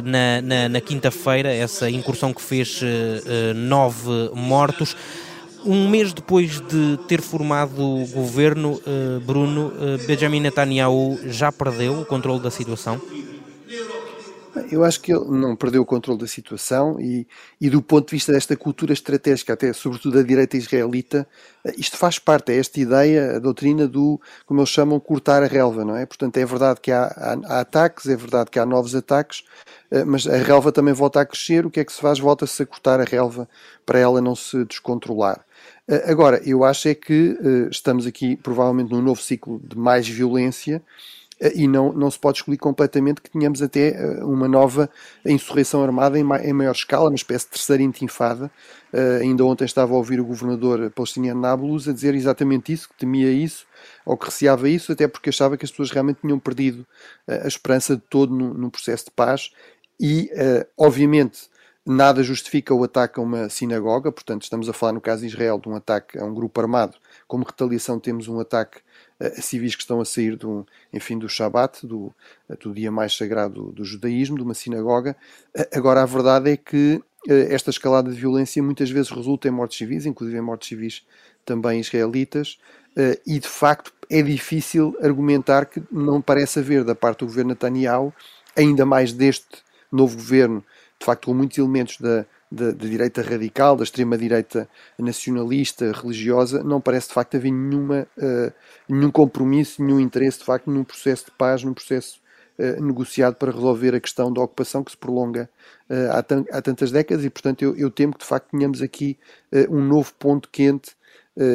na, 0.02 0.40
na, 0.40 0.68
na 0.70 0.80
quinta-feira, 0.80 1.52
essa 1.52 1.90
incursão 1.90 2.32
que 2.32 2.40
fez 2.40 2.80
nove 3.54 4.30
mortos. 4.34 4.96
Um 5.64 5.88
mês 5.88 6.12
depois 6.12 6.60
de 6.60 6.98
ter 7.08 7.20
formado 7.20 7.82
o 7.82 8.06
governo, 8.06 8.80
Bruno, 9.24 9.72
Benjamin 10.06 10.40
Netanyahu 10.40 11.18
já 11.26 11.50
perdeu 11.50 12.00
o 12.00 12.04
controle 12.04 12.40
da 12.40 12.50
situação? 12.50 13.00
Eu 14.70 14.84
acho 14.84 15.00
que 15.00 15.12
ele 15.12 15.24
não 15.30 15.56
perdeu 15.56 15.80
o 15.80 15.86
controle 15.86 16.20
da 16.20 16.26
situação 16.26 17.00
e, 17.00 17.26
e 17.60 17.70
do 17.70 17.80
ponto 17.80 18.08
de 18.08 18.16
vista 18.16 18.32
desta 18.32 18.54
cultura 18.54 18.92
estratégica, 18.92 19.54
até 19.54 19.72
sobretudo 19.72 20.16
da 20.16 20.22
direita 20.22 20.56
israelita, 20.56 21.26
eh, 21.64 21.72
isto 21.78 21.96
faz 21.96 22.18
parte, 22.18 22.52
é 22.52 22.58
esta 22.58 22.78
ideia, 22.78 23.36
a 23.36 23.38
doutrina 23.38 23.88
do, 23.88 24.20
como 24.44 24.60
eles 24.60 24.68
chamam, 24.68 25.00
cortar 25.00 25.42
a 25.42 25.46
relva, 25.46 25.84
não 25.84 25.96
é? 25.96 26.04
Portanto, 26.04 26.36
é 26.36 26.44
verdade 26.44 26.80
que 26.82 26.92
há, 26.92 27.04
há, 27.04 27.38
há 27.46 27.60
ataques, 27.60 28.06
é 28.06 28.16
verdade 28.16 28.50
que 28.50 28.58
há 28.58 28.66
novos 28.66 28.94
ataques, 28.94 29.42
eh, 29.90 30.04
mas 30.04 30.26
a 30.26 30.36
relva 30.36 30.70
também 30.70 30.92
volta 30.92 31.20
a 31.20 31.26
crescer, 31.26 31.64
o 31.64 31.70
que 31.70 31.80
é 31.80 31.84
que 31.84 31.92
se 31.92 32.00
faz? 32.00 32.18
Volta-se 32.18 32.62
a 32.62 32.66
cortar 32.66 33.00
a 33.00 33.04
relva 33.04 33.48
para 33.86 33.98
ela 33.98 34.20
não 34.20 34.36
se 34.36 34.64
descontrolar. 34.66 35.44
Eh, 35.88 36.10
agora, 36.10 36.42
eu 36.44 36.62
acho 36.62 36.88
é 36.88 36.94
que 36.94 37.38
estamos 37.70 38.06
aqui 38.06 38.36
provavelmente 38.36 38.92
num 38.92 39.02
novo 39.02 39.20
ciclo 39.22 39.60
de 39.64 39.78
mais 39.78 40.06
violência 40.06 40.82
e 41.54 41.66
não, 41.66 41.92
não 41.92 42.10
se 42.10 42.18
pode 42.18 42.38
excluir 42.38 42.58
completamente 42.58 43.20
que 43.20 43.30
tenhamos 43.30 43.62
até 43.62 44.22
uma 44.22 44.46
nova 44.46 44.88
insurreição 45.24 45.82
armada 45.82 46.18
em, 46.18 46.22
em 46.22 46.52
maior 46.52 46.72
escala, 46.72 47.08
uma 47.08 47.16
espécie 47.16 47.46
de 47.46 47.52
terceira 47.52 47.82
intifada. 47.82 48.50
ainda 49.20 49.44
ontem 49.44 49.64
estava 49.64 49.92
a 49.92 49.96
ouvir 49.96 50.20
o 50.20 50.24
governador 50.24 50.90
palestiniano 50.90 51.40
Nablus 51.40 51.88
a 51.88 51.92
dizer 51.92 52.14
exatamente 52.14 52.72
isso, 52.72 52.88
que 52.88 52.96
temia 52.96 53.30
isso, 53.30 53.66
ou 54.06 54.16
que 54.16 54.26
receava 54.26 54.68
isso, 54.68 54.92
até 54.92 55.08
porque 55.08 55.30
achava 55.30 55.56
que 55.56 55.64
as 55.64 55.70
pessoas 55.70 55.90
realmente 55.90 56.20
tinham 56.20 56.38
perdido 56.38 56.86
a 57.26 57.48
esperança 57.48 57.96
de 57.96 58.02
todo 58.08 58.34
no, 58.34 58.54
no 58.54 58.70
processo 58.70 59.06
de 59.06 59.10
paz 59.10 59.50
e, 60.00 60.30
obviamente, 60.76 61.51
Nada 61.84 62.22
justifica 62.22 62.72
o 62.72 62.84
ataque 62.84 63.18
a 63.18 63.22
uma 63.22 63.48
sinagoga, 63.48 64.12
portanto, 64.12 64.42
estamos 64.42 64.68
a 64.68 64.72
falar 64.72 64.92
no 64.92 65.00
caso 65.00 65.22
de 65.22 65.26
Israel 65.26 65.58
de 65.58 65.68
um 65.68 65.74
ataque 65.74 66.16
a 66.16 66.24
um 66.24 66.32
grupo 66.32 66.60
armado. 66.60 66.96
Como 67.26 67.44
retaliação, 67.44 67.98
temos 67.98 68.28
um 68.28 68.38
ataque 68.38 68.78
a 69.18 69.42
civis 69.42 69.74
que 69.74 69.82
estão 69.82 70.00
a 70.00 70.04
sair 70.04 70.36
do, 70.36 70.64
enfim, 70.92 71.18
do 71.18 71.28
Shabat, 71.28 71.84
do, 71.84 72.14
do 72.60 72.72
dia 72.72 72.92
mais 72.92 73.16
sagrado 73.16 73.72
do 73.72 73.84
judaísmo, 73.84 74.36
de 74.36 74.44
uma 74.44 74.54
sinagoga. 74.54 75.16
Agora, 75.74 76.02
a 76.02 76.06
verdade 76.06 76.52
é 76.52 76.56
que 76.56 77.02
esta 77.28 77.70
escalada 77.70 78.12
de 78.12 78.16
violência 78.16 78.62
muitas 78.62 78.88
vezes 78.88 79.10
resulta 79.10 79.48
em 79.48 79.50
mortes 79.50 79.78
civis, 79.78 80.06
inclusive 80.06 80.38
em 80.38 80.42
mortes 80.42 80.68
civis 80.68 81.04
também 81.44 81.80
israelitas, 81.80 82.58
e 83.26 83.40
de 83.40 83.48
facto 83.48 83.92
é 84.08 84.22
difícil 84.22 84.96
argumentar 85.02 85.66
que 85.66 85.82
não 85.90 86.22
parece 86.22 86.60
haver 86.60 86.84
da 86.84 86.94
parte 86.94 87.20
do 87.20 87.26
governo 87.26 87.50
Netanyahu, 87.50 88.12
ainda 88.56 88.86
mais 88.86 89.12
deste 89.12 89.62
novo 89.90 90.16
governo 90.16 90.64
de 91.02 91.06
facto 91.06 91.26
com 91.26 91.34
muitos 91.34 91.58
elementos 91.58 91.98
da, 91.98 92.24
da, 92.48 92.70
da 92.70 92.86
direita 92.86 93.22
radical, 93.22 93.76
da 93.76 93.82
extrema-direita 93.82 94.68
nacionalista, 94.96 95.90
religiosa, 95.90 96.62
não 96.62 96.80
parece 96.80 97.08
de 97.08 97.14
facto 97.14 97.36
haver 97.36 97.50
nenhuma, 97.50 98.06
uh, 98.16 98.52
nenhum 98.88 99.10
compromisso, 99.10 99.82
nenhum 99.82 99.98
interesse 99.98 100.38
de 100.38 100.44
facto 100.44 100.70
num 100.70 100.84
processo 100.84 101.26
de 101.26 101.32
paz, 101.32 101.64
num 101.64 101.74
processo 101.74 102.20
uh, 102.56 102.80
negociado 102.80 103.34
para 103.34 103.50
resolver 103.50 103.96
a 103.96 104.00
questão 104.00 104.32
da 104.32 104.40
ocupação 104.40 104.84
que 104.84 104.92
se 104.92 104.96
prolonga 104.96 105.50
uh, 105.90 106.12
há, 106.12 106.58
há, 106.58 106.62
tantas 106.62 106.92
décadas 106.92 107.24
e, 107.24 107.30
portanto, 107.30 107.62
eu, 107.62 107.76
eu, 107.76 107.90
temo 107.90 108.12
que 108.12 108.20
de 108.20 108.26
facto 108.26 108.50
tenhamos 108.50 108.80
aqui 108.80 109.18
um 109.68 109.80
novo 109.80 110.14
ponto 110.18 110.48
quente. 110.50 110.92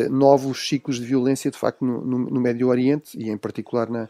novos 0.10 0.68
ciclos 0.68 1.00
de 1.00 1.06
violência 1.06 1.51
de 1.51 1.58
facto 1.58 1.86
no, 1.86 2.04
no, 2.04 2.18
no 2.18 2.42
Médio 2.42 2.68
Oriente 2.68 3.16
e 3.16 3.30
em 3.30 3.38
particular 3.38 3.88
na, 3.88 4.10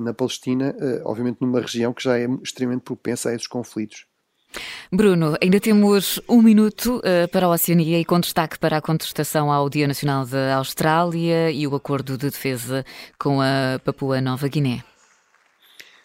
na 0.00 0.14
Palestina, 0.14 0.74
obviamente 1.04 1.42
numa 1.42 1.60
região 1.60 1.92
que 1.92 2.02
já 2.02 2.18
é 2.18 2.26
extremamente 2.42 2.84
propensa 2.84 3.28
a 3.28 3.34
esses 3.34 3.46
conflitos. 3.46 4.06
Bruno, 4.92 5.36
ainda 5.42 5.58
temos 5.58 6.20
um 6.28 6.40
minuto 6.40 6.98
uh, 6.98 7.28
para 7.30 7.46
a 7.46 7.50
Oceania 7.50 7.98
e 7.98 8.04
com 8.04 8.20
destaque 8.20 8.58
para 8.58 8.76
a 8.76 8.80
contestação 8.80 9.50
ao 9.50 9.68
Dia 9.68 9.88
Nacional 9.88 10.24
da 10.24 10.56
Austrália 10.56 11.50
e 11.50 11.66
o 11.66 11.74
acordo 11.74 12.16
de 12.16 12.30
defesa 12.30 12.84
com 13.18 13.40
a 13.40 13.80
Papua 13.84 14.20
Nova 14.20 14.46
Guiné. 14.48 14.84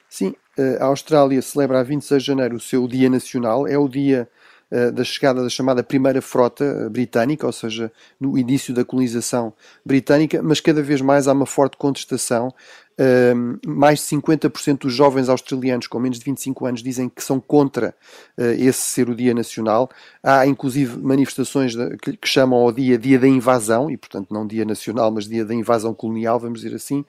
Sim, 0.10 0.34
eh, 0.58 0.78
a 0.82 0.86
Austrália 0.86 1.42
celebra 1.42 1.80
a 1.80 1.84
26 1.84 2.24
de 2.24 2.28
janeiro 2.28 2.56
o 2.56 2.60
seu 2.60 2.88
Dia 2.88 3.10
Nacional, 3.10 3.68
é 3.68 3.78
o 3.78 3.88
dia 3.88 4.28
uh, 4.72 4.92
da 4.92 5.04
chegada 5.04 5.44
da 5.44 5.50
chamada 5.50 5.84
Primeira 5.84 6.22
Frota 6.22 6.90
Britânica, 6.90 7.46
ou 7.46 7.54
seja, 7.54 7.92
no 8.20 8.38
início 8.38 8.74
da 8.74 8.84
colonização 8.84 9.54
britânica, 9.86 10.42
mas 10.42 10.60
cada 10.60 10.82
vez 10.82 11.00
mais 11.00 11.28
há 11.28 11.34
uma 11.34 11.46
forte 11.46 11.78
contestação 11.78 12.52
Uh, 13.00 13.58
mais 13.66 14.00
de 14.00 14.06
50% 14.08 14.80
dos 14.80 14.94
jovens 14.94 15.30
australianos 15.30 15.88
com 15.88 15.98
menos 16.00 16.20
de 16.20 16.26
25 16.26 16.66
anos 16.66 16.84
dizem 16.84 17.08
que 17.08 17.24
são 17.24 17.40
contra 17.40 17.96
uh, 18.38 18.44
esse 18.58 18.82
ser 18.82 19.10
o 19.10 19.16
Dia 19.16 19.34
Nacional. 19.34 19.90
Há 20.22 20.46
inclusive 20.46 20.98
manifestações 21.00 21.74
de, 21.74 21.96
que, 21.96 22.18
que, 22.18 22.28
chamam 22.28 22.60
ao 22.60 22.74
dia 22.74 22.98
Dia 22.98 23.18
da 23.18 23.28
Invasão, 23.28 23.90
e 23.90 23.96
portanto 23.96 24.34
não 24.34 24.46
Dia 24.46 24.66
Nacional, 24.66 25.12
mas 25.12 25.30
Dia 25.30 25.46
da 25.46 25.54
Invasão 25.54 25.94
Colonial, 25.94 26.38
vamos 26.42 26.60
dizer 26.60 26.76
assim. 26.76 27.06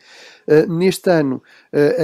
Uh, 0.47 0.73
neste 0.73 1.11
ano, 1.11 1.43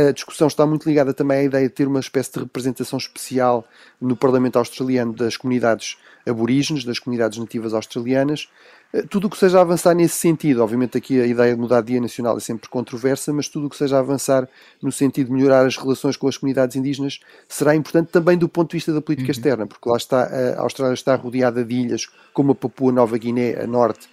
a 0.09 0.11
discussão 0.11 0.49
está 0.49 0.67
muito 0.67 0.89
ligada 0.89 1.15
também 1.15 1.39
à 1.39 1.45
ideia 1.45 1.69
de 1.69 1.75
ter 1.75 1.87
uma 1.87 2.01
espécie 2.01 2.33
de 2.33 2.41
representação 2.41 2.97
especial 2.97 3.65
no 4.01 4.17
Parlamento 4.17 4.59
Australiano 4.59 5.13
das 5.13 5.37
comunidades 5.37 5.97
aborígenes, 6.27 6.85
das 6.85 6.99
comunidades 6.99 7.39
nativas 7.39 7.73
australianas. 7.73 8.49
Eh, 8.93 9.03
tudo 9.03 9.27
o 9.27 9.31
que 9.31 9.37
seja 9.37 9.61
avançar 9.61 9.95
nesse 9.95 10.17
sentido, 10.17 10.63
obviamente 10.63 10.97
aqui 10.97 11.21
a 11.21 11.27
ideia 11.27 11.55
de 11.55 11.61
mudar 11.61 11.81
dia 11.81 12.01
nacional 12.01 12.37
é 12.37 12.41
sempre 12.41 12.69
controversa, 12.69 13.33
mas 13.33 13.49
tudo 13.49 13.67
o 13.67 13.71
que 13.71 13.77
seja 13.77 13.99
avançar 13.99 14.49
no 14.83 14.93
sentido 14.93 15.29
de 15.29 15.33
melhorar 15.33 15.67
as 15.67 15.77
relações 15.77 16.17
com 16.17 16.29
as 16.29 16.37
comunidades 16.37 16.77
indígenas 16.77 17.21
será 17.49 17.75
importante 17.75 18.09
também 18.09 18.37
do 18.39 18.49
ponto 18.49 18.71
de 18.71 18.77
vista 18.77 18.93
da 18.93 19.01
política 19.01 19.29
uhum. 19.29 19.33
externa, 19.33 19.67
porque 19.67 19.89
lá 19.89 19.97
está, 19.97 20.25
a 20.57 20.61
Austrália 20.61 20.95
está 20.95 21.15
rodeada 21.15 21.65
de 21.65 21.75
ilhas 21.75 22.07
como 22.33 22.53
a 22.53 22.55
Papua 22.55 22.93
Nova 22.93 23.17
Guiné, 23.19 23.55
a 23.55 23.67
norte, 23.67 24.09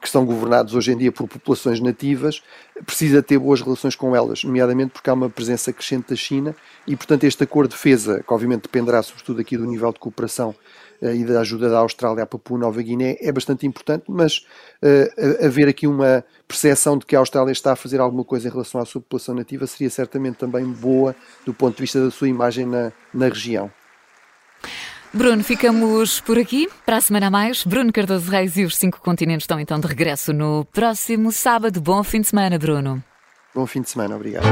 que 0.00 0.06
estão 0.06 0.26
governados 0.26 0.74
hoje 0.74 0.92
em 0.92 0.96
dia 0.96 1.10
por 1.10 1.26
populações 1.26 1.80
nativas, 1.80 2.42
precisa 2.84 3.22
ter 3.22 3.38
boas 3.38 3.62
relações 3.62 3.96
com 3.96 4.14
elas, 4.14 4.44
nomeadamente 4.44 4.92
porque 4.92 5.08
há 5.08 5.14
uma 5.14 5.30
presença 5.30 5.72
crescente 5.72 6.10
da 6.10 6.16
China 6.16 6.54
e, 6.86 6.94
portanto, 6.96 7.24
este 7.24 7.42
acordo 7.42 7.70
de 7.70 7.76
defesa, 7.76 8.22
que 8.22 8.32
obviamente 8.32 8.62
dependerá 8.62 9.02
sobretudo 9.02 9.40
aqui 9.40 9.56
do 9.56 9.64
nível 9.64 9.92
de 9.92 9.98
cooperação 9.98 10.54
eh, 11.00 11.16
e 11.16 11.24
da 11.24 11.40
ajuda 11.40 11.68
da 11.68 11.78
Austrália 11.78 12.24
à 12.24 12.26
Papua 12.26 12.58
Nova 12.58 12.80
Guiné 12.82 13.16
é 13.20 13.30
bastante 13.32 13.66
importante, 13.66 14.04
mas 14.08 14.46
uh, 14.82 15.46
haver 15.46 15.68
aqui 15.68 15.86
uma 15.86 16.24
percepção 16.46 16.96
de 16.96 17.04
que 17.04 17.14
a 17.14 17.18
Austrália 17.18 17.52
está 17.52 17.72
a 17.72 17.76
fazer 17.76 18.00
alguma 18.00 18.24
coisa 18.24 18.48
em 18.48 18.50
relação 18.50 18.80
à 18.80 18.84
sua 18.84 19.00
população 19.00 19.34
nativa 19.34 19.66
seria 19.66 19.90
certamente 19.90 20.36
também 20.36 20.64
boa 20.64 21.14
do 21.44 21.52
ponto 21.52 21.76
de 21.76 21.82
vista 21.82 22.02
da 22.02 22.10
sua 22.10 22.28
imagem 22.28 22.66
na, 22.66 22.92
na 23.12 23.28
região. 23.28 23.70
Bruno, 25.14 25.44
ficamos 25.44 26.20
por 26.20 26.36
aqui. 26.38 26.68
Para 26.84 26.96
a 26.96 27.00
semana 27.00 27.28
a 27.28 27.30
mais, 27.30 27.64
Bruno 27.64 27.92
Cardoso 27.92 28.28
Reis 28.28 28.56
e 28.56 28.64
os 28.64 28.76
cinco 28.76 29.00
continentes 29.00 29.44
estão 29.44 29.60
então 29.60 29.78
de 29.78 29.86
regresso 29.86 30.32
no 30.32 30.64
próximo 30.72 31.30
sábado. 31.30 31.80
Bom 31.80 32.02
fim 32.02 32.20
de 32.20 32.26
semana, 32.26 32.58
Bruno. 32.58 33.02
Bom 33.54 33.64
fim 33.64 33.80
de 33.80 33.90
semana, 33.90 34.16
obrigado. 34.16 34.44